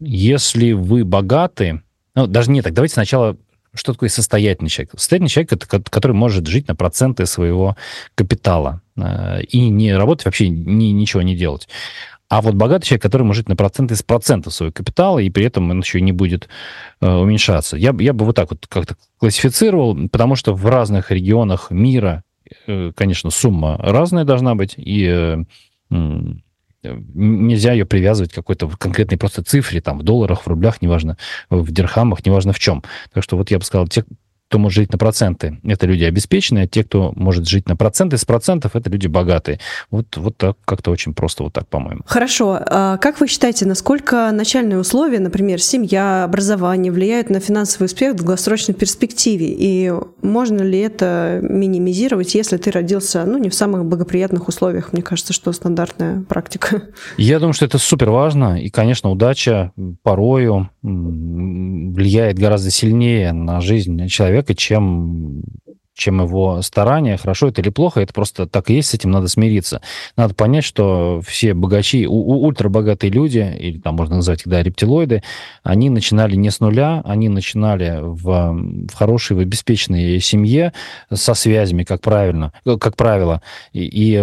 [0.00, 1.82] если вы богаты,
[2.14, 3.36] ну, даже не так, давайте сначала,
[3.74, 4.92] что такое состоятельный человек?
[4.96, 7.76] Состоятельный человек, это который может жить на проценты своего
[8.14, 11.68] капитала э, и не работать вообще, ни, ничего не делать.
[12.28, 15.70] А вот богатый человек, который может на проценты из процентов своего капитала, и при этом
[15.70, 16.48] он еще не будет
[17.00, 17.76] э, уменьшаться.
[17.76, 22.24] Я, я бы вот так вот как-то классифицировал, потому что в разных регионах мира,
[22.66, 25.44] э, конечно, сумма разная должна быть, и э,
[27.14, 31.16] нельзя ее привязывать к какой-то конкретной просто цифре, там, в долларах, в рублях, неважно,
[31.50, 32.82] в дирхамах, неважно в чем.
[33.12, 34.04] Так что вот я бы сказал, те,
[34.48, 38.18] кто может жить на проценты, это люди обеспеченные, а те, кто может жить на проценты
[38.18, 39.58] с процентов, это люди богатые.
[39.90, 42.02] Вот, вот так как-то очень просто вот так, по-моему.
[42.06, 42.60] Хорошо.
[42.60, 48.16] А как вы считаете, насколько начальные условия, например, семья, образование, влияют на финансовый успех в
[48.16, 49.46] долгосрочной перспективе?
[49.48, 54.92] И можно ли это минимизировать, если ты родился ну, не в самых благоприятных условиях?
[54.92, 56.82] Мне кажется, что стандартная практика.
[57.16, 58.60] Я думаю, что это супер важно.
[58.60, 65.42] И, конечно, удача порою влияет гораздо сильнее на жизнь человека, человека, чем
[65.96, 67.16] чем его старания.
[67.16, 69.80] Хорошо это или плохо, это просто так и есть, с этим надо смириться.
[70.16, 74.60] Надо понять, что все богачи, у, у, ультрабогатые люди, или там можно назвать их, да,
[74.62, 75.22] рептилоиды,
[75.62, 80.72] они начинали не с нуля, они начинали в, в хорошей, в обеспеченной семье
[81.12, 83.40] со связями, как правильно, как правило.
[83.72, 84.16] И, и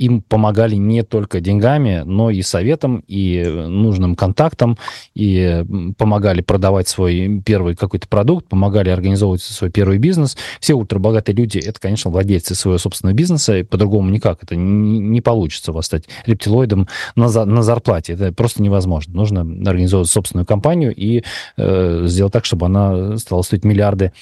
[0.00, 4.78] им помогали не только деньгами, но и советом, и нужным контактом,
[5.14, 5.62] и
[5.98, 10.38] помогали продавать свой первый какой-то продукт, помогали организовывать свой первый бизнес.
[10.58, 14.42] Все ультрабогатые люди— это, конечно, владельцы своего собственного бизнеса, и по-другому никак.
[14.42, 18.14] Это не, получится у вас стать рептилоидом на, за, на зарплате.
[18.14, 19.14] Это просто невозможно.
[19.14, 21.24] Нужно организовывать собственную компанию и
[21.58, 24.12] э, сделать так, чтобы она стала стоить миллиарды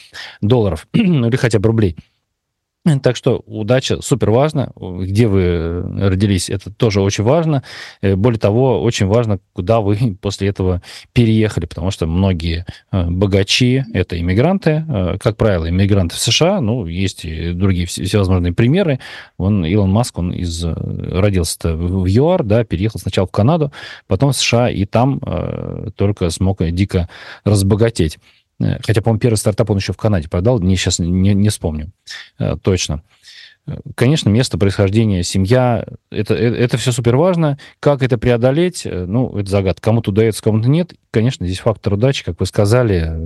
[0.41, 1.97] долларов, или хотя бы рублей.
[3.03, 4.71] Так что удача супер важна.
[4.77, 7.63] Где вы родились, это тоже очень важно.
[8.01, 13.85] Э, более того, очень важно, куда вы после этого переехали, потому что многие э, богачи—
[13.93, 14.85] это иммигранты.
[14.89, 19.01] Э, как правило, иммигранты в США, ну, есть и другие всевозможные примеры.
[19.37, 23.73] Он, Илон Маск, он из, родился в ЮАР, да, переехал сначала в Канаду,
[24.07, 25.21] потом в США, и там
[25.97, 27.09] только смог дико
[27.45, 28.19] разбогатеть.
[28.61, 31.91] Э, хотя, по-моему, первый стартап он еще в Канаде продал, не, сейчас не, не вспомню
[32.39, 33.03] э, точно.
[33.67, 37.59] Э, конечно, место происхождения, семья, это, это, это все супер важно.
[37.81, 39.83] Как это преодолеть, ну, это загадка.
[39.83, 40.95] Кому-то удается, кому-то нет.
[41.11, 43.17] Конечно, здесь фактор удачи, как вы сказали,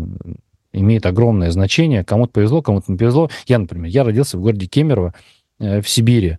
[0.73, 2.05] имеет огромное значение.
[2.05, 3.31] Кому-то повезло, кому-то не повезло.
[3.47, 5.15] Я, например, я родился в городе Кемерово
[5.59, 6.39] в Сибири.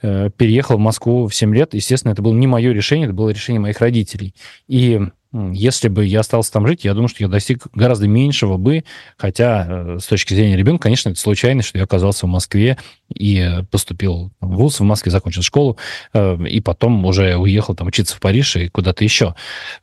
[0.00, 1.74] Переехал в Москву в 7 лет.
[1.74, 4.34] Естественно, это было не мое решение, это было решение моих родителей.
[4.66, 5.00] И
[5.52, 8.84] если бы я остался там жить, я думаю, что я достиг гораздо меньшего бы,
[9.16, 12.78] хотя э, с точки зрения ребенка, конечно, это случайность, что я оказался в Москве
[13.14, 15.76] и э, поступил в ВУЗ в Москве, закончил школу,
[16.12, 19.34] э, и потом уже уехал там учиться в Париж и куда-то еще.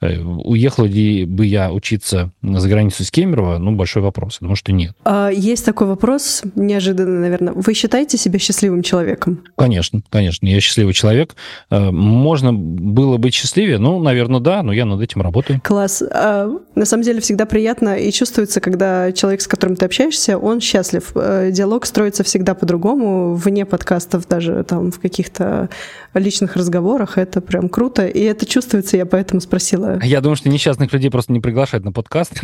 [0.01, 3.57] Уехал ли бы я учиться за границу из Кемерово?
[3.57, 4.37] Ну, большой вопрос.
[4.41, 4.95] Я думаю, что нет.
[5.03, 7.53] А, есть такой вопрос, неожиданно, наверное.
[7.53, 9.43] Вы считаете себя счастливым человеком?
[9.57, 10.47] Конечно, конечно.
[10.47, 11.35] Я счастливый человек.
[11.69, 13.77] Можно было быть счастливее?
[13.77, 15.61] Ну, наверное, да, но я над этим работаю работы.
[15.63, 16.03] Класс.
[16.09, 20.59] А, на самом деле всегда приятно и чувствуется, когда человек, с которым ты общаешься, он
[20.59, 21.11] счастлив.
[21.15, 25.69] Э, диалог строится всегда по-другому, вне подкастов, даже там в каких-то
[26.13, 27.17] личных разговорах.
[27.17, 29.99] Это прям круто, и это чувствуется, я поэтому спросила.
[30.03, 32.33] Я думаю, что несчастных людей просто не приглашают на подкаст.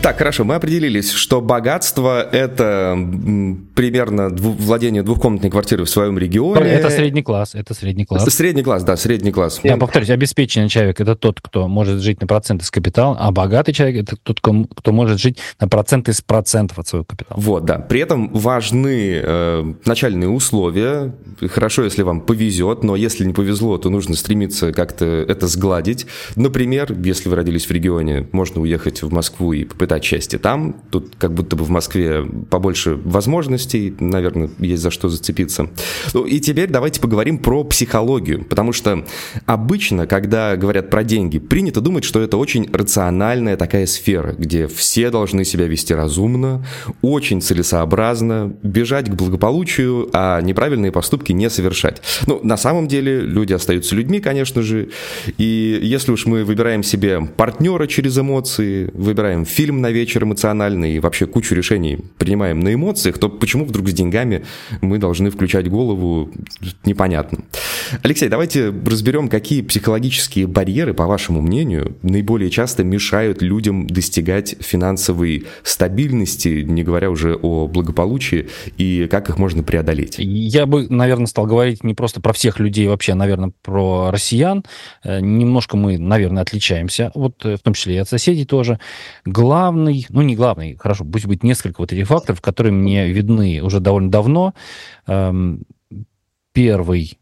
[0.00, 2.96] Так, хорошо, мы определились, что богатство– это
[3.74, 6.66] примерно дву- владение двухкомнатной квартиры в своем регионе.
[6.66, 8.24] Это средний класс, это средний класс.
[8.24, 9.60] Средний класс, да, средний класс.
[9.62, 13.72] Я повторюсь, обеспеченный человек– это тот, кто может жить на проценты с капитала, а богатый
[13.72, 17.38] человек– это тот, кто может жить на проценты с процентов от своего капитала.
[17.38, 17.78] Вот, да.
[17.78, 21.14] При этом важны э, начальные условия.
[21.48, 26.06] Хорошо, если вам повезет, но если не повезло, то нужно стремиться как-то это сгладить.
[26.34, 30.76] Например, если вы родились в регионе, можно уехать в Москву и попытать счастье там.
[30.90, 35.70] Тут как будто бы в Москве побольше возможностей, наверное, есть за что зацепиться.
[36.14, 39.04] Ну и теперь давайте поговорим про психологию, потому что
[39.44, 45.10] обычно, когда говорят про деньги, принято думать, что это очень рациональная такая сфера, где все
[45.10, 46.64] должны себя вести разумно,
[47.00, 52.02] очень целесообразно, бежать к благополучию, а неправильные поступки не совершать.
[52.28, 54.90] Ну, на самом деле люди остаются людьми, конечно же,
[55.38, 60.96] и если уж мы выбираем себе партнера через эмоции, выбираем фильм, фильм на вечер эмоциональный
[60.96, 64.44] и вообще кучу решений принимаем на эмоциях, то почему вдруг с деньгами
[64.82, 66.30] мы должны включать голову,
[66.84, 67.38] непонятно.
[68.02, 75.46] Алексей, давайте разберем, какие психологические барьеры, по вашему мнению, наиболее часто мешают людям достигать финансовой
[75.62, 80.16] стабильности, не говоря уже о благополучии, и как их можно преодолеть?
[80.18, 84.64] Я бы, наверное, стал говорить не просто про всех людей, вообще, наверное, про россиян.
[85.02, 88.78] Э, немножко мы, наверное, отличаемся, вот э, в том числе и от соседей тоже.
[89.24, 93.62] Главное главный, ну не главный, хорошо, пусть будет несколько вот этих факторов, которые мне видны
[93.62, 94.54] уже довольно давно.
[95.06, 95.62] Эм,
[96.52, 97.18] первый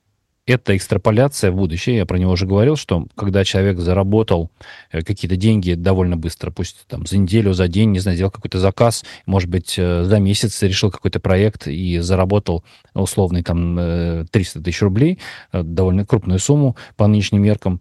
[0.46, 1.98] это экстраполяция в будущее.
[1.98, 4.50] Я про него уже говорил, что когда человек заработал
[4.90, 8.58] э, какие-то деньги довольно быстро, пусть там за неделю, за день, не знаю, сделал какой-то
[8.58, 14.82] заказ, может быть, э, за месяц решил какой-то проект и заработал условный там 300 тысяч
[14.82, 15.18] рублей,
[15.52, 17.80] э, довольно крупную сумму по нынешним меркам,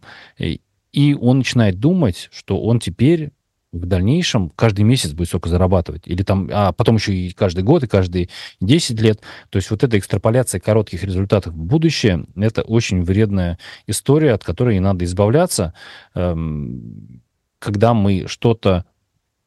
[0.91, 3.31] и он начинает думать, что он теперь
[3.71, 6.03] в дальнейшем каждый месяц будет столько зарабатывать.
[6.05, 8.29] Или там, а потом еще и каждый год, и каждые
[8.61, 9.21] 10 лет.
[9.49, 14.77] То есть вот эта экстраполяция коротких результатов в будущее, это очень вредная история, от которой
[14.77, 15.73] и надо избавляться.
[16.15, 17.21] Эм,
[17.59, 18.85] когда мы что-то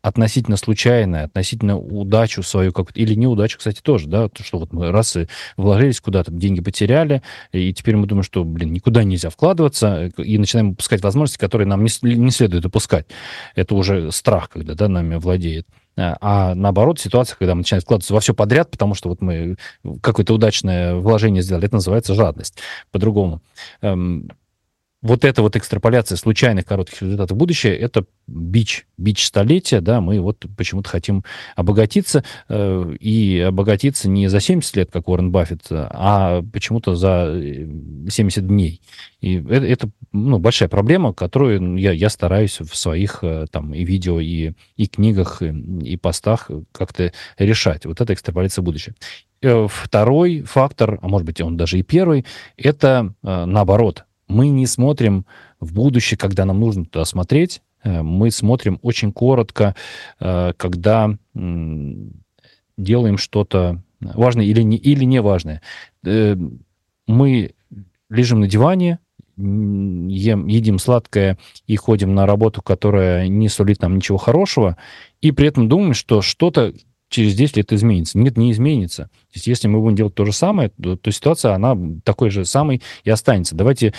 [0.02, 4.90] относительно случайное, относительно удачу свою, как или неудачу, кстати, тоже, да, то, что вот мы
[4.90, 10.10] раз и вложились куда-то, деньги потеряли, и теперь мы думаем, что, блин, никуда нельзя вкладываться,
[10.18, 13.06] и начинаем упускать возможности, которые нам не, не следует упускать.
[13.54, 15.66] Это уже страх, когда, да, нами владеет.
[15.96, 19.56] А, а наоборот, ситуация, когда мы начинаем вкладываться во все подряд, потому что вот мы
[20.00, 22.58] какое-то удачное вложение сделали, это называется жадность
[22.90, 23.40] по-другому.
[25.02, 30.20] Вот эта вот экстраполяция случайных коротких результатов в будущее, это бич, бич столетия, да, мы
[30.20, 31.24] вот почему-то хотим
[31.56, 37.34] обогатиться, э, и обогатиться не за 70 лет, как Уоррен Баффет, а почему-то за
[38.08, 38.80] 70 э, дней.
[39.20, 43.84] И это, это ну, большая проблема, которую я, я стараюсь в своих э, там и
[43.84, 47.86] видео, и, и книгах, и, и постах как-то решать.
[47.86, 48.94] Вот это экстраполяция будущего.
[49.42, 52.24] Э, второй фактор, а может быть он даже и первый,
[52.56, 55.26] это наоборот– мы не смотрим
[55.60, 57.62] в будущее, когда нам нужно туда смотреть.
[57.84, 59.76] Э, мы смотрим очень коротко,
[60.20, 65.62] э, когда делаем что-то важное или не, или не важное.
[66.04, 66.36] Э,
[67.06, 67.52] мы
[68.08, 68.98] лежим на диване,
[69.36, 74.76] ем, едим сладкое и ходим на работу, которая не сулит нам ничего хорошего,
[75.20, 76.72] и при этом думаем, что что-то
[77.12, 78.18] через 10 лет изменится.
[78.18, 79.04] Нет, не изменится.
[79.04, 82.44] То есть если мы будем делать то же самое, то, то ситуация, она такой же
[82.44, 83.54] самой и останется.
[83.54, 83.92] Давайте,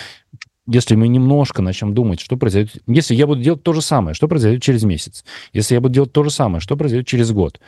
[0.66, 2.82] если мы немножко начнем думать, что произойдет...
[2.86, 5.24] Если я буду делать то же самое, что произойдет через месяц?
[5.52, 7.60] Если я буду делать то же самое, что произойдет через год?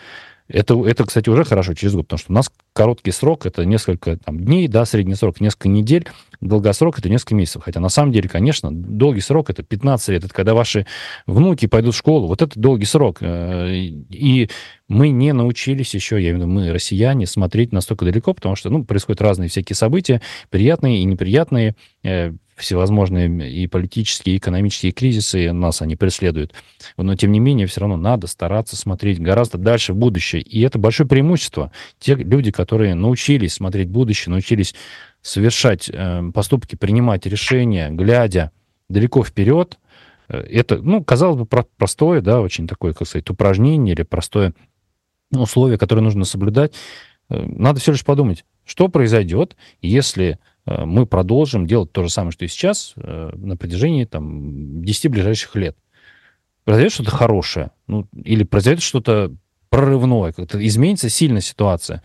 [0.49, 4.17] Это, это, кстати, уже хорошо через год, потому что у нас короткий срок, это несколько
[4.17, 6.07] там, дней, да, средний срок несколько недель,
[6.41, 7.63] долгосрок это несколько месяцев.
[7.65, 10.87] Хотя на самом деле, конечно, долгий срок это 15 лет, это когда ваши
[11.27, 13.19] внуки пойдут в школу, вот это долгий срок.
[13.23, 14.49] Э, и
[14.87, 18.71] мы не научились еще, я имею в виду мы, россияне, смотреть настолько далеко, потому что,
[18.71, 25.53] ну, происходят разные всякие события, приятные и неприятные, э, всевозможные и политические, и экономические кризисы,
[25.53, 26.55] нас они преследуют.
[26.97, 30.41] Но, тем не менее, все равно надо стараться смотреть гораздо дальше в будущее.
[30.43, 31.71] И это большое преимущество.
[31.99, 34.75] Те люди, которые научились смотреть будущее, научились
[35.21, 38.53] совершать э, поступки, принимать решения, глядя
[38.89, 39.79] далеко вперед,
[40.29, 44.55] э, это, ну, казалось бы, простое, да, очень такое, как сказать, упражнение или простое
[45.31, 46.73] условие, которое нужно соблюдать.
[47.29, 52.45] Э, надо все лишь подумать, что произойдет, если мы продолжим делать то же самое, что
[52.45, 55.77] и сейчас, э, на протяжении там, 10 ближайших лет.
[56.65, 59.33] Произойдет что-то хорошее, ну, или произойдет что-то
[59.71, 62.03] прорывное, как-то изменится сильно ситуация.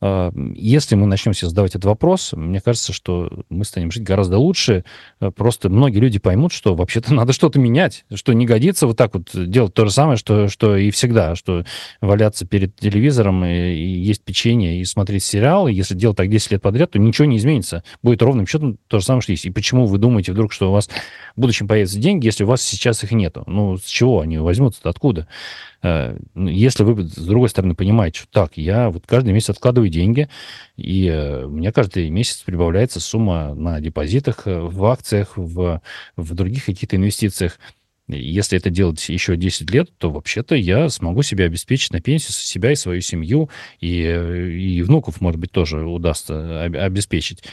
[0.00, 4.38] А, если мы начнем себе задавать этот вопрос, мне кажется, что мы станем жить гораздо
[4.38, 4.84] лучше.
[5.20, 9.14] А, просто многие люди поймут, что вообще-то надо что-то менять, что не годится вот так
[9.14, 11.64] вот делать то же самое, что, что и всегда, что
[12.00, 15.72] валяться перед телевизором и, и есть печенье и смотреть сериалы.
[15.72, 17.82] Если делать так 10 лет подряд, то ничего не изменится.
[18.02, 19.46] Будет ровным счетом то же самое, что есть.
[19.46, 20.88] И почему вы думаете вдруг, что у вас
[21.36, 23.42] в будущем появятся деньги, если у вас сейчас их нету?
[23.46, 24.80] Ну, с чего они возьмутся?
[24.84, 25.26] Откуда?
[25.82, 29.88] Э, ну, если вы, с другой стороны, понимаете, что так, я вот каждый месяц откладываю
[29.88, 30.28] деньги,
[30.76, 35.80] и э, у меня каждый месяц прибавляется сумма на депозитах, э, в акциях, в,
[36.16, 37.58] в других каких-то инвестициях,
[38.08, 42.72] если это делать еще 10 лет, то вообще-то я смогу себя обеспечить на пенсию, себя
[42.72, 47.44] и свою семью, и, и внуков, может быть, тоже удастся обеспечить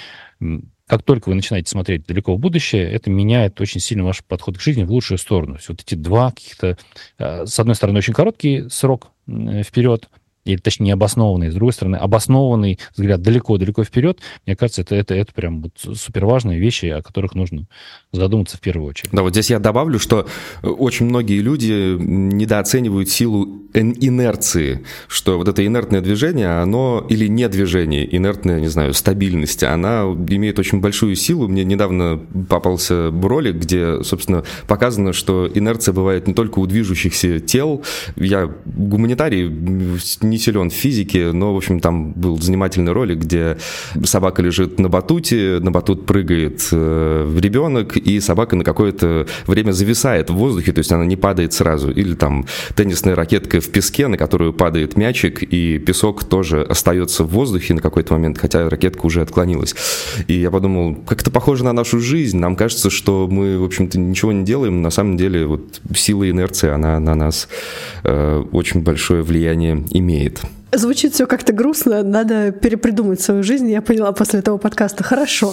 [0.88, 4.62] как только вы начинаете смотреть далеко в будущее, это меняет очень сильно ваш подход к
[4.62, 5.54] жизни в лучшую сторону.
[5.54, 6.78] То есть вот эти два каких-то,
[7.18, 10.08] э, с одной стороны, очень короткий срок вперед,
[10.46, 15.34] или точнее обоснованный, с другой стороны, обоснованный взгляд далеко-далеко вперед, мне кажется, это, это, это
[15.34, 17.66] прям вот супер важные вещи, о которых нужно
[18.12, 19.10] задуматься в первую очередь.
[19.12, 20.28] Да, вот здесь я добавлю, что
[20.62, 28.16] очень многие люди недооценивают силу инерции, что вот это инертное движение, оно, или не движение,
[28.16, 31.48] инертная, не знаю, стабильность, она имеет очень большую силу.
[31.48, 37.84] Мне недавно попался ролик, где, собственно, показано, что инерция бывает не только у движущихся тел.
[38.16, 39.50] Я гуманитарий,
[40.22, 43.58] не не силен в физике, но, в общем, там был занимательный ролик, где
[44.04, 50.30] собака лежит на батуте, на батут прыгает э, ребенок, и собака на какое-то время зависает
[50.30, 51.90] в воздухе, то есть она не падает сразу.
[51.92, 52.46] Или там
[52.76, 57.82] теннисная ракетка в песке, на которую падает мячик, и песок тоже остается в воздухе на
[57.82, 59.74] какой-то момент, хотя ракетка уже отклонилась.
[60.28, 62.38] И я подумал, как это похоже на нашу жизнь.
[62.38, 64.82] Нам кажется, что мы, в общем-то, ничего не делаем.
[64.82, 67.48] На самом деле, вот сила инерции, она на нас
[68.04, 70.42] э, очень большое влияние имеет имеет.
[70.72, 75.04] Звучит все как-то грустно, надо перепридумать свою жизнь, я поняла после этого подкаста.
[75.04, 75.52] Хорошо.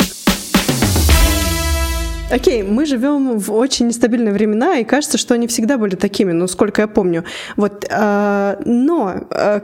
[2.30, 6.46] Окей, мы живем в очень нестабильные времена, и кажется, что они всегда были такими, ну,
[6.46, 7.24] сколько я помню.
[7.56, 9.60] Вот, э, но э,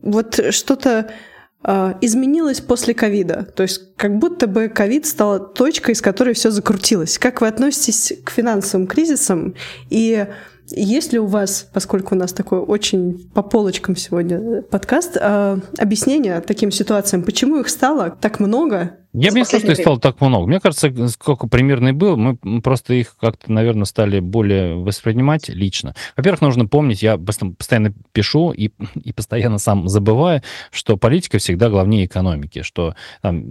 [0.00, 1.10] вот что-то
[1.62, 3.46] э, изменилось после ковида.
[3.54, 7.18] То есть как будто бы ковид стал точкой, с которой все закрутилось.
[7.18, 9.54] Как вы относитесь к финансовым кризисам
[9.90, 10.26] и
[10.70, 16.40] Есть ли у вас, поскольку у нас такой очень по полочкам сегодня подкаст, э, объяснение
[16.40, 20.20] таким ситуациям, почему их стало так много я бы не сказал, что их стало так
[20.20, 20.46] много.
[20.46, 25.94] Мне кажется, сколько примерно и было, мы просто их как-то, наверное, стали более воспринимать лично.
[26.16, 28.70] Во-первых, нужно помнить, я постоянно пишу и,
[29.02, 33.42] и постоянно сам забываю, что политика всегда главнее экономики, что, там,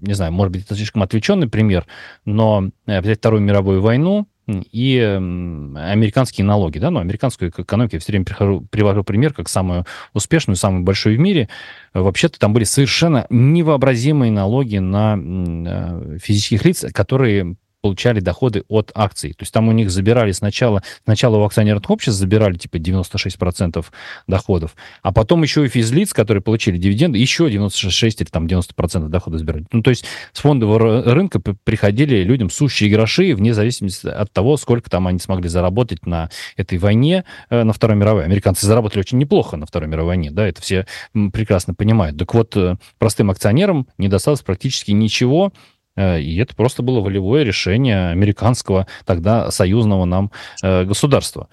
[0.00, 1.86] не знаю, может быть, это слишком отвлеченный пример,
[2.24, 6.78] но э, взять Вторую мировую войну, и американские налоги.
[6.78, 6.90] Да?
[6.90, 11.20] Но американскую экономику я все время прихожу, привожу пример как самую успешную, самую большую в
[11.20, 11.48] мире.
[11.94, 19.34] Вообще-то там были совершенно невообразимые налоги на э, физических лиц, которые получали доходы от акций.
[19.34, 23.84] То есть там у них забирали сначала, сначала у акционерных обществ забирали типа 96%
[24.26, 29.36] доходов, а потом еще и физлиц, которые получили дивиденды, еще 96 или там 90% дохода
[29.36, 29.66] забирали.
[29.70, 34.88] Ну, то есть с фондового рынка приходили людям сущие гроши, вне зависимости от того, сколько
[34.88, 38.24] там они смогли заработать на этой войне, э, на Второй мировой.
[38.24, 42.16] Американцы заработали очень неплохо на Второй мировой войне, да, это все прекрасно понимают.
[42.16, 45.52] Так вот, э, простым акционерам не досталось практически ничего,
[45.96, 50.30] и это просто было волевое решение американского тогда союзного нам
[50.62, 51.48] э, государства.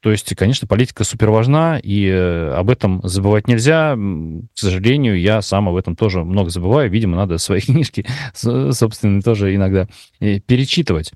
[0.00, 3.96] То есть, конечно, политика супер важна, и э, об этом забывать нельзя.
[3.96, 6.90] К сожалению, я сам об этом тоже много забываю.
[6.90, 9.88] Видимо, надо свои книжки, собственно, тоже иногда
[10.20, 11.12] перечитывать.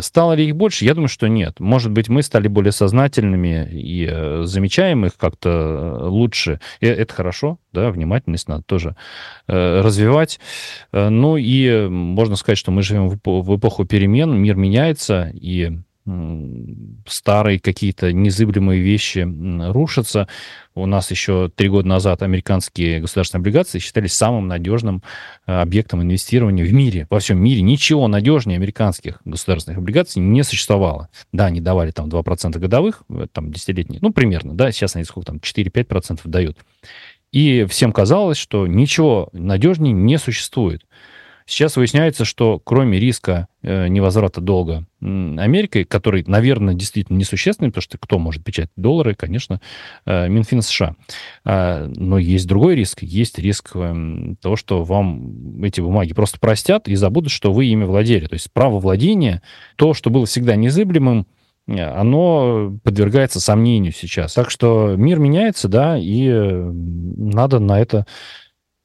[0.00, 0.86] Стало ли их больше?
[0.86, 1.60] Я думаю, что нет.
[1.60, 6.60] Может быть, мы стали более сознательными и э, замечаем их как-то э, лучше.
[6.80, 8.96] И это хорошо, да, внимательность надо тоже
[9.46, 10.40] э, развивать.
[10.92, 15.78] Ну и можно сказать, что мы живем в эпоху перемен, мир меняется, и
[17.06, 19.26] старые какие-то незыблемые вещи
[19.70, 20.28] рушатся.
[20.74, 25.02] У нас еще три года назад американские государственные облигации считались самым надежным
[25.46, 27.06] э, объектом инвестирования в мире.
[27.10, 31.08] Во всем мире ничего надежнее американских государственных облигаций не существовало.
[31.32, 35.26] Да, они давали там 2% годовых, э, там десятилетние, ну, примерно, да, сейчас они сколько
[35.26, 36.58] там, 4-5% дают.
[37.32, 40.84] И всем казалось, что ничего надежнее не существует.
[41.48, 47.96] Сейчас выясняется, что кроме риска э, невозврата долга Америкой, который, наверное, действительно несущественный, потому что
[47.96, 49.62] кто может печатать доллары, конечно,
[50.04, 50.94] э, Минфин США.
[51.46, 53.02] Э, но есть другой риск.
[53.02, 57.84] Есть риск э, того, что вам эти бумаги просто простят и забудут, что вы ими
[57.84, 58.26] владели.
[58.26, 59.40] То есть право владения,
[59.76, 61.26] то, что было всегда незыблемым,
[61.66, 64.34] э, оно подвергается сомнению сейчас.
[64.34, 68.04] Так что мир меняется, да, и э, надо на это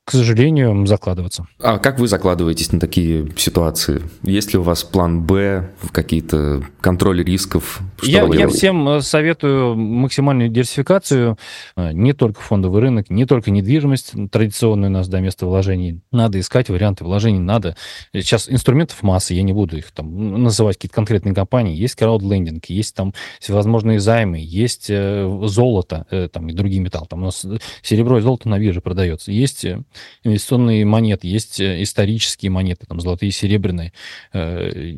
[0.06, 1.48] к сожалению, закладываться.
[1.62, 4.02] А как вы закладываетесь на такие ситуации?
[4.24, 7.80] Есть ли у вас план Б, какие-то контроль рисков?
[7.98, 11.38] Что я, я всем э, советую максимальную диверсификацию.
[11.78, 16.02] Э, не только фондовый рынок, не только недвижимость, традиционное у нас до да, место вложений.
[16.12, 17.78] Надо искать варианты вложений, надо.
[18.12, 21.78] Сейчас инструментов масса, я не буду их там называть какие-то конкретные компании.
[21.78, 27.08] Есть краудлендинг, есть там всевозможные займы, есть э, золото там, и другие металлы.
[27.10, 27.46] Там у нас
[27.82, 29.32] серебро и золото на бирже продается.
[29.32, 29.66] Есть
[30.24, 33.94] инвестиционные монеты, есть э, исторические монеты, там золотые серебряные.
[34.34, 34.94] Э,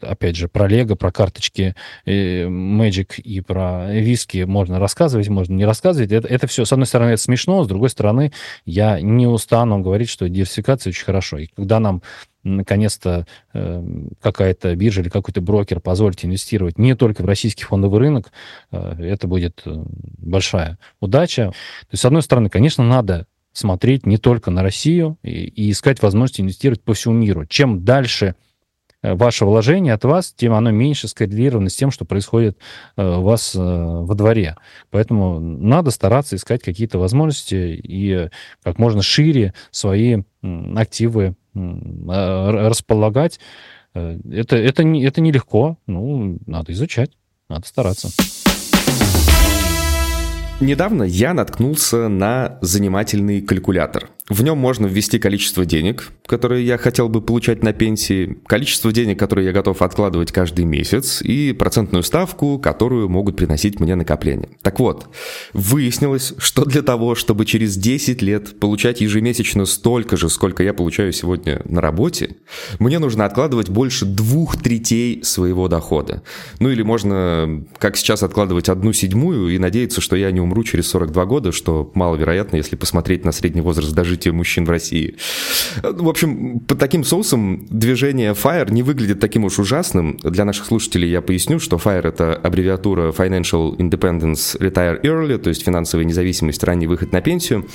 [0.00, 1.74] опять же, про Лего, про карточки
[2.04, 6.12] э, Magic и про виски можно рассказывать, можно не рассказывать.
[6.12, 8.32] Это, это все, с одной стороны, это смешно, с другой стороны,
[8.64, 11.38] я не устану говорить, что диверсификация очень хорошо.
[11.38, 12.02] И когда нам
[12.42, 18.32] наконец-то какая-то биржа или какой-то брокер позволит инвестировать не только в российский фондовый рынок,
[18.70, 21.48] это будет большая удача.
[21.48, 26.02] То есть, с одной стороны, конечно, надо смотреть не только на Россию и, и искать
[26.02, 27.46] возможности инвестировать по всему миру.
[27.46, 28.34] Чем дальше
[29.02, 32.58] э, ваше вложение от вас, тем оно меньше скоррелировано с тем, что происходит
[32.96, 34.56] э, у вас э, во дворе.
[34.90, 38.28] Поэтому надо стараться искать какие-то возможности и
[38.62, 40.22] как можно шире свои
[40.76, 43.40] активы располагать.
[43.92, 47.10] Это, это, это нелегко, ну, надо изучать,
[47.48, 48.08] надо стараться.
[50.60, 54.10] Недавно я наткнулся на занимательный калькулятор.
[54.30, 59.18] В нем можно ввести количество денег, которые я хотел бы получать на пенсии, количество денег,
[59.18, 64.50] которые я готов откладывать каждый месяц, и процентную ставку, которую могут приносить мне накопления.
[64.62, 65.08] Так вот,
[65.52, 71.12] выяснилось, что для того, чтобы через 10 лет получать ежемесячно столько же, сколько я получаю
[71.12, 72.36] сегодня на работе,
[72.78, 76.22] мне нужно откладывать больше двух третей своего дохода.
[76.60, 80.86] Ну или можно, как сейчас, откладывать одну седьмую и надеяться, что я не умру через
[80.86, 85.14] 42 года, что маловероятно, если посмотреть на средний возраст дожития развития мужчин в России.
[85.82, 90.18] В общем, под таким соусом движение FIRE не выглядит таким уж ужасным.
[90.22, 95.64] Для наших слушателей я поясню, что FIRE— это аббревиатура Financial Independence Retire Early, то есть
[95.64, 97.66] финансовая независимость, ранний выход на пенсию.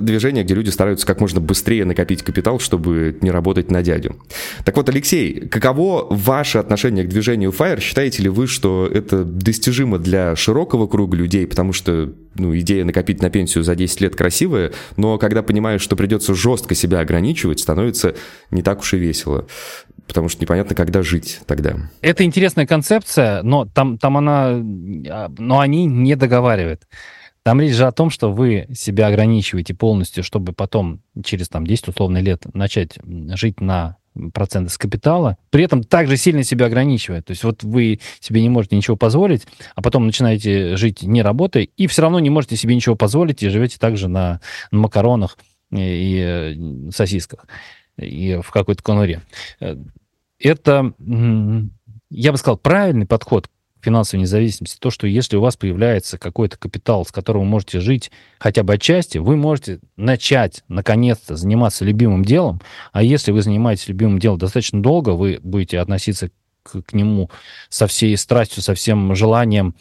[0.00, 4.16] Движение, где люди стараются как можно быстрее накопить капитал, чтобы не работать на дядю.
[4.64, 7.80] Так вот, Алексей, каково ваше отношение к движению FIRE?
[7.80, 13.22] Считаете ли вы, что это достижимо для широкого круга людей, потому что ну, идея накопить
[13.22, 18.14] на пенсию за 10 лет красивая, но когда понимаешь, что придется жестко себя ограничивать, становится
[18.50, 19.46] не так уж и весело.
[20.06, 21.76] Потому что непонятно, когда жить тогда.
[22.00, 24.48] Это интересная концепция, но там, там она...
[24.50, 26.82] А, но они не договаривают.
[27.42, 31.88] Там речь же о том, что вы себя ограничиваете полностью, чтобы потом через там, 10
[31.88, 32.98] условно лет начать
[33.34, 33.96] жить на
[34.32, 37.22] проценты с капитала, при этом также сильно себя ограничивая.
[37.22, 39.42] То есть вот вы себе не можете ничего позволить,
[39.74, 43.48] а потом начинаете жить не работая, и все равно не можете себе ничего позволить, и
[43.48, 44.40] живете также на,
[44.70, 45.36] на макаронах
[45.74, 47.46] и, э, сосисках,
[47.96, 49.22] и в какой-то конуре.
[49.60, 49.76] Э,
[50.38, 50.92] это,
[52.10, 53.48] я бы сказал, правильный подход
[53.84, 58.10] финансовой независимости, то, что если у вас появляется какой-то капитал, с которым вы можете жить
[58.38, 62.60] хотя бы отчасти, вы можете начать, наконец-то, заниматься любимым делом,
[62.92, 66.30] а если вы занимаетесь любимым делом достаточно долго, вы будете относиться
[66.62, 67.30] к, к нему
[67.68, 69.74] со всей страстью, со всем желанием,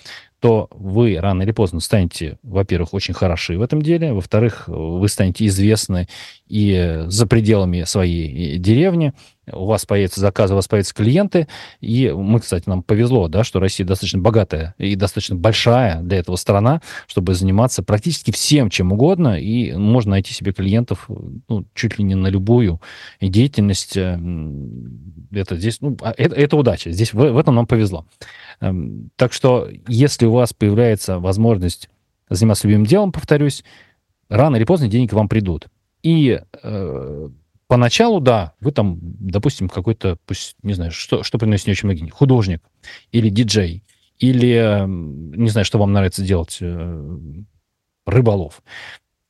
[0.44, 5.46] то вы рано или поздно станете, во-первых, очень хороши в этом деле, во-вторых, вы станете
[5.46, 6.10] известны
[6.50, 9.14] и за пределами своей деревни,
[9.52, 11.48] у вас появятся заказы, у вас появятся клиенты,
[11.82, 16.36] и мы, кстати, нам повезло, да, что Россия достаточно богатая и достаточно большая для этого
[16.36, 21.10] страна, чтобы заниматься практически всем, чем угодно, и можно найти себе клиентов
[21.50, 22.82] ну, чуть ли не на любую
[23.20, 23.98] деятельность.
[23.98, 24.20] Э,
[25.32, 28.06] это здесь, ну, а, это, это удача, здесь в, в этом нам повезло.
[28.62, 31.89] Эм, так что, если у вас появляется возможность
[32.30, 33.64] заниматься любимым делом, повторюсь,
[34.30, 35.68] рано или поздно деньги к вам придут.
[36.02, 37.30] И э,
[37.74, 42.01] поначалу, да, вы там, допустим, какой-то, пусть, не знаю, что, что приносит не очень много
[42.01, 42.61] денег, художник
[43.11, 43.84] или диджей,
[44.19, 47.17] или, не знаю, что вам нравится делать, э,
[48.05, 48.61] рыболов.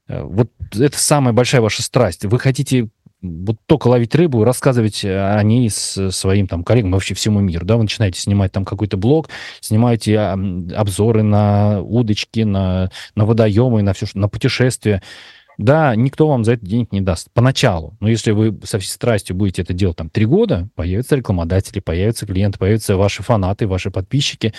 [0.09, 2.25] Э, вот это самая большая ваша страсть.
[2.25, 2.89] Вы хотите
[3.21, 7.77] вот только ловить рыбу, рассказывать о ней с своим там коллегам, вообще всему миру, да,
[7.77, 9.29] вы начинаете снимать там какой-то блог,
[9.61, 15.01] снимаете обзоры на удочки, на, на водоемы, на все, на путешествия.
[15.57, 17.95] Да, никто вам за это денег не даст поначалу.
[17.99, 22.25] Но если вы со всей страстью будете это делать там три года, появятся рекламодатели, появятся
[22.25, 24.53] клиенты, появятся ваши фанаты, ваши подписчики,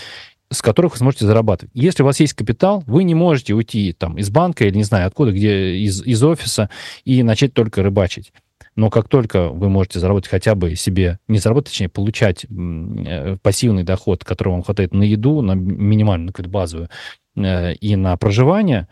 [0.51, 1.73] с которых вы сможете зарабатывать.
[1.75, 5.07] Если у вас есть капитал, вы не можете уйти там из банка или не знаю
[5.07, 6.71] откуда, где из, из офиса
[7.05, 8.33] и начать только рыбачить.
[8.77, 13.85] Но как только вы можете заработать хотя бы себе, не заработать, точнее, получать э, пассивный
[13.85, 16.89] доход, которого вам хватает на еду, на минимальную, какую-то базовую,
[17.37, 18.89] э, и на проживание,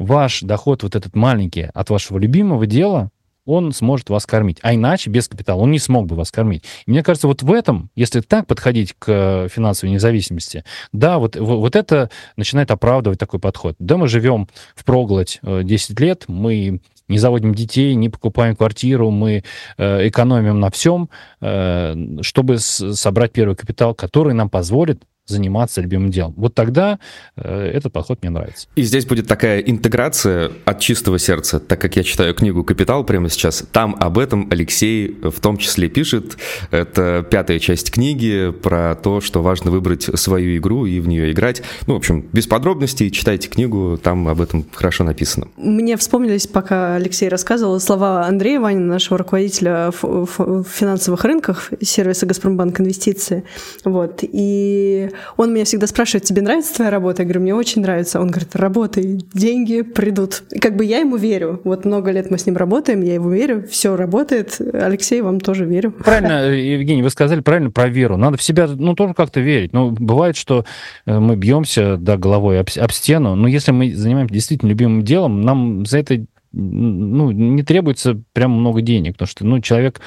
[0.00, 3.10] ваш доход вот этот маленький от вашего любимого дела,
[3.44, 4.58] он сможет вас кормить.
[4.62, 6.64] А иначе, без капитала, он не смог бы вас кормить.
[6.86, 11.76] И мне кажется, вот в этом, если так подходить к финансовой независимости, да, вот, вот
[11.76, 13.76] это начинает оправдывать такой подход.
[13.78, 19.10] Да, мы живем в проголодь 10 э, лет, мы не заводим детей, не покупаем квартиру,
[19.10, 19.42] мы
[19.76, 26.34] э, экономим на всем, э, чтобы собрать первый капитал, который нам позволит заниматься любимым делом.
[26.36, 26.98] Вот тогда
[27.36, 28.68] э, этот подход мне нравится.
[28.76, 33.28] И здесь будет такая интеграция от чистого сердца, так как я читаю книгу «Капитал» прямо
[33.28, 33.64] сейчас.
[33.72, 36.36] Там об этом Алексей в том числе пишет.
[36.70, 41.62] Это пятая часть книги про то, что важно выбрать свою игру и в нее играть.
[41.86, 45.48] Ну, в общем, без подробностей, читайте книгу, там об этом хорошо написано.
[45.56, 52.80] Мне вспомнились, пока Алексей рассказывал, слова Андрея Ванина, нашего руководителя в финансовых рынках сервиса «Газпромбанк
[52.80, 53.44] Инвестиции».
[53.84, 54.20] Вот.
[54.22, 57.22] И он меня всегда спрашивает, тебе нравится твоя работа?
[57.22, 58.20] Я говорю, мне очень нравится.
[58.20, 60.42] Он говорит, работай, деньги придут.
[60.50, 61.60] И как бы я ему верю.
[61.64, 64.60] Вот много лет мы с ним работаем, я ему верю, все работает.
[64.72, 65.92] Алексей, вам тоже верю.
[65.92, 68.16] Правильно, Евгений, вы сказали правильно про веру.
[68.16, 69.72] Надо в себя, ну, тоже как-то верить.
[69.72, 70.64] Ну, бывает, что
[71.06, 75.42] э, мы бьемся, да, головой об, об стену, но если мы занимаемся действительно любимым делом,
[75.42, 80.00] нам за это ну, не требуется прям много денег, потому что, ну, человек,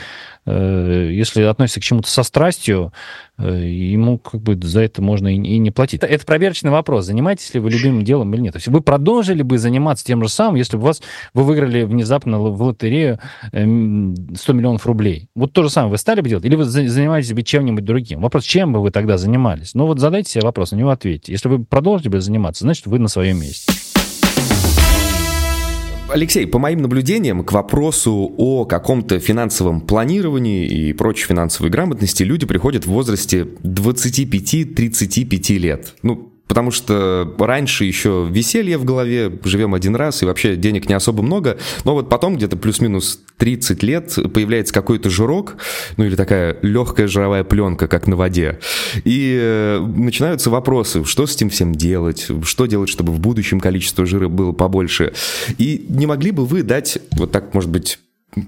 [0.45, 2.91] э, если относится к чему-то со страстью,
[3.37, 6.03] э, ему как бы за это можно и, и не платить.
[6.03, 8.53] Это, это проверочный вопрос, занимаетесь ли вы любимым делом или нет.
[8.53, 11.01] То есть вы продолжили бы заниматься тем же самым, если бы вас,
[11.33, 15.29] вы выиграли внезапно в лотерею 100 э, миллионов рублей.
[15.35, 18.21] Вот то же самое вы стали бы делать, или вы занимаетесь бы чем-нибудь другим?
[18.21, 19.73] Вопрос, чем бы вы тогда занимались?
[19.75, 21.31] Ну вот задайте себе вопрос, на него ответьте.
[21.31, 23.71] Если вы продолжили бы заниматься, значит, вы на своем месте.
[26.09, 32.45] Алексей, по моим наблюдениям, к вопросу о каком-то финансовом планировании и прочей финансовой грамотности люди
[32.45, 35.95] приходят в возрасте 25-35 лет.
[36.03, 40.93] Ну, потому что раньше еще веселье в голове, живем один раз, и вообще денег не
[40.93, 45.55] особо много, но вот потом где-то плюс-минус 30 лет появляется какой-то жирок,
[45.97, 48.59] ну или такая легкая жировая пленка, как на воде,
[49.03, 54.05] и э, начинаются вопросы, что с этим всем делать, что делать, чтобы в будущем количество
[54.05, 55.13] жира было побольше,
[55.57, 57.97] и не могли бы вы дать, вот так, может быть,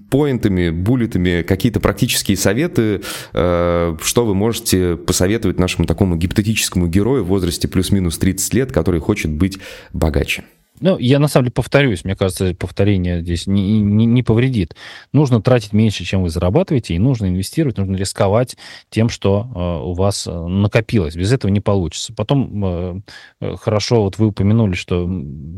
[0.10, 3.02] поинтами, буллетами какие-то практические советы,
[3.34, 9.00] э, что вы можете посоветовать нашему такому гипотетическому герою в возрасте плюс-минус 30 лет, который
[9.00, 9.60] хочет быть
[9.94, 10.44] богаче?
[10.82, 14.76] Ну, я на самом деле повторюсь, мне кажется, повторение здесь не, не, не повредит.
[15.14, 18.58] Нужно тратить меньше, чем вы зарабатываете, и нужно инвестировать, нужно рисковать
[18.90, 21.16] тем, что э, у вас э, накопилось.
[21.16, 22.14] Без этого не получится.
[22.14, 23.02] Потом э,
[23.40, 25.10] э, хорошо, вот вы упомянули, что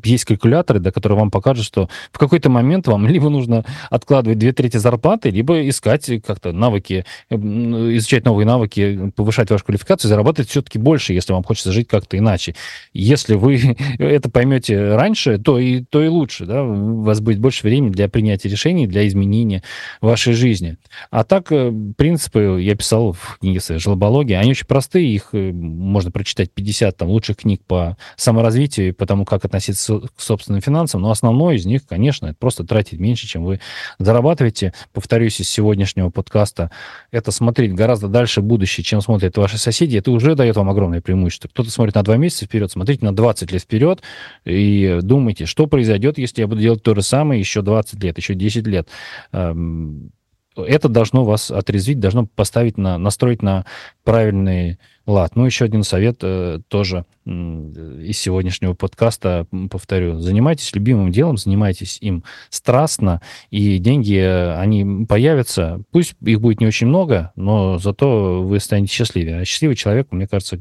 [0.04, 4.54] есть калькуляторы, да, которые вам покажут, что в какой-то момент вам либо нужно откладывать две
[4.54, 10.78] трети зарплаты, либо искать как-то навыки, э, изучать новые навыки, повышать вашу квалификацию, зарабатывать все-таки
[10.78, 12.56] больше, если вам хочется жить как-то иначе.
[12.94, 16.46] Если вы это поймете раньше, раньше, то и, то и лучше.
[16.46, 16.64] Да?
[16.64, 19.64] У вас будет больше времени для принятия решений, для изменения
[20.02, 20.78] вашей жизни.
[21.12, 24.34] А так, э, принципы я писал в книге своей «Желобологии».
[24.34, 29.24] Они очень простые, их э, можно прочитать 50 там, лучших книг по саморазвитию, по тому,
[29.24, 31.02] как относиться к собственным финансам.
[31.02, 33.62] Но основной из них, конечно, это просто тратить меньше, чем вы
[34.00, 34.74] зарабатываете.
[34.94, 36.70] Повторюсь, из сегодняшнего подкаста
[37.12, 39.98] это смотреть гораздо дальше будущее, чем смотрят ваши соседи.
[39.98, 41.48] Это уже дает вам огромное преимущество.
[41.48, 44.02] Кто-то смотрит на два месяца вперед, смотрите на 20 лет вперед,
[44.46, 48.34] и думайте, что произойдет, если я буду делать то же самое еще 20 лет, еще
[48.36, 48.90] 10 лет.
[49.32, 50.12] Эм,
[50.56, 53.66] это должно вас отрезвить, должно поставить на, настроить на
[54.04, 55.36] правильный лад.
[55.36, 62.24] Ну, еще один совет э, тоже из сегодняшнего подкаста, повторю, занимайтесь любимым делом, занимайтесь им
[62.50, 65.82] страстно, и деньги, э, они появятся.
[65.92, 69.42] Пусть их будет не очень много, но зато вы станете счастливее.
[69.42, 70.60] А счастливый человек, мне кажется,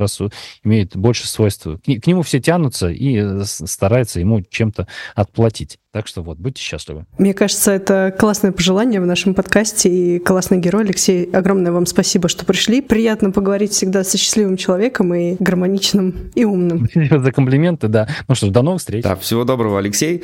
[0.00, 0.18] раз
[0.64, 1.64] имеет больше свойств.
[1.64, 5.78] К, нему все тянутся и э, стараются ему чем-то отплатить.
[5.92, 7.04] Так что вот, будьте счастливы.
[7.18, 10.84] Мне кажется, это классное пожелание в нашем подкасте и классный герой.
[10.84, 12.80] Алексей, огромное вам спасибо, что пришли.
[12.80, 16.86] Приятно поговорить всегда со счастливым человеком и гармоничным и умным.
[16.94, 18.08] За комплименты, да.
[18.28, 19.02] Ну что ж, до новых встреч.
[19.02, 20.22] Да, всего доброго, Алексей.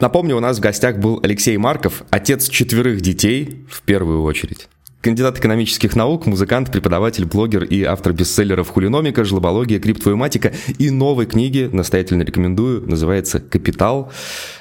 [0.00, 4.68] Напомню, у нас в гостях был Алексей Марков, отец четверых детей в первую очередь.
[5.00, 11.70] Кандидат экономических наук, музыкант, преподаватель, блогер и автор бестселлеров «Хулиномика», «Жлобология», «Криптовоматика» и новой книги,
[11.72, 14.12] настоятельно рекомендую, называется «Капитал».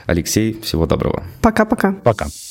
[0.06, 1.26] Алексей, всего доброго.
[1.42, 1.92] Пока-пока.
[1.92, 2.24] Пока.
[2.24, 2.30] -пока.
[2.30, 2.49] Пока.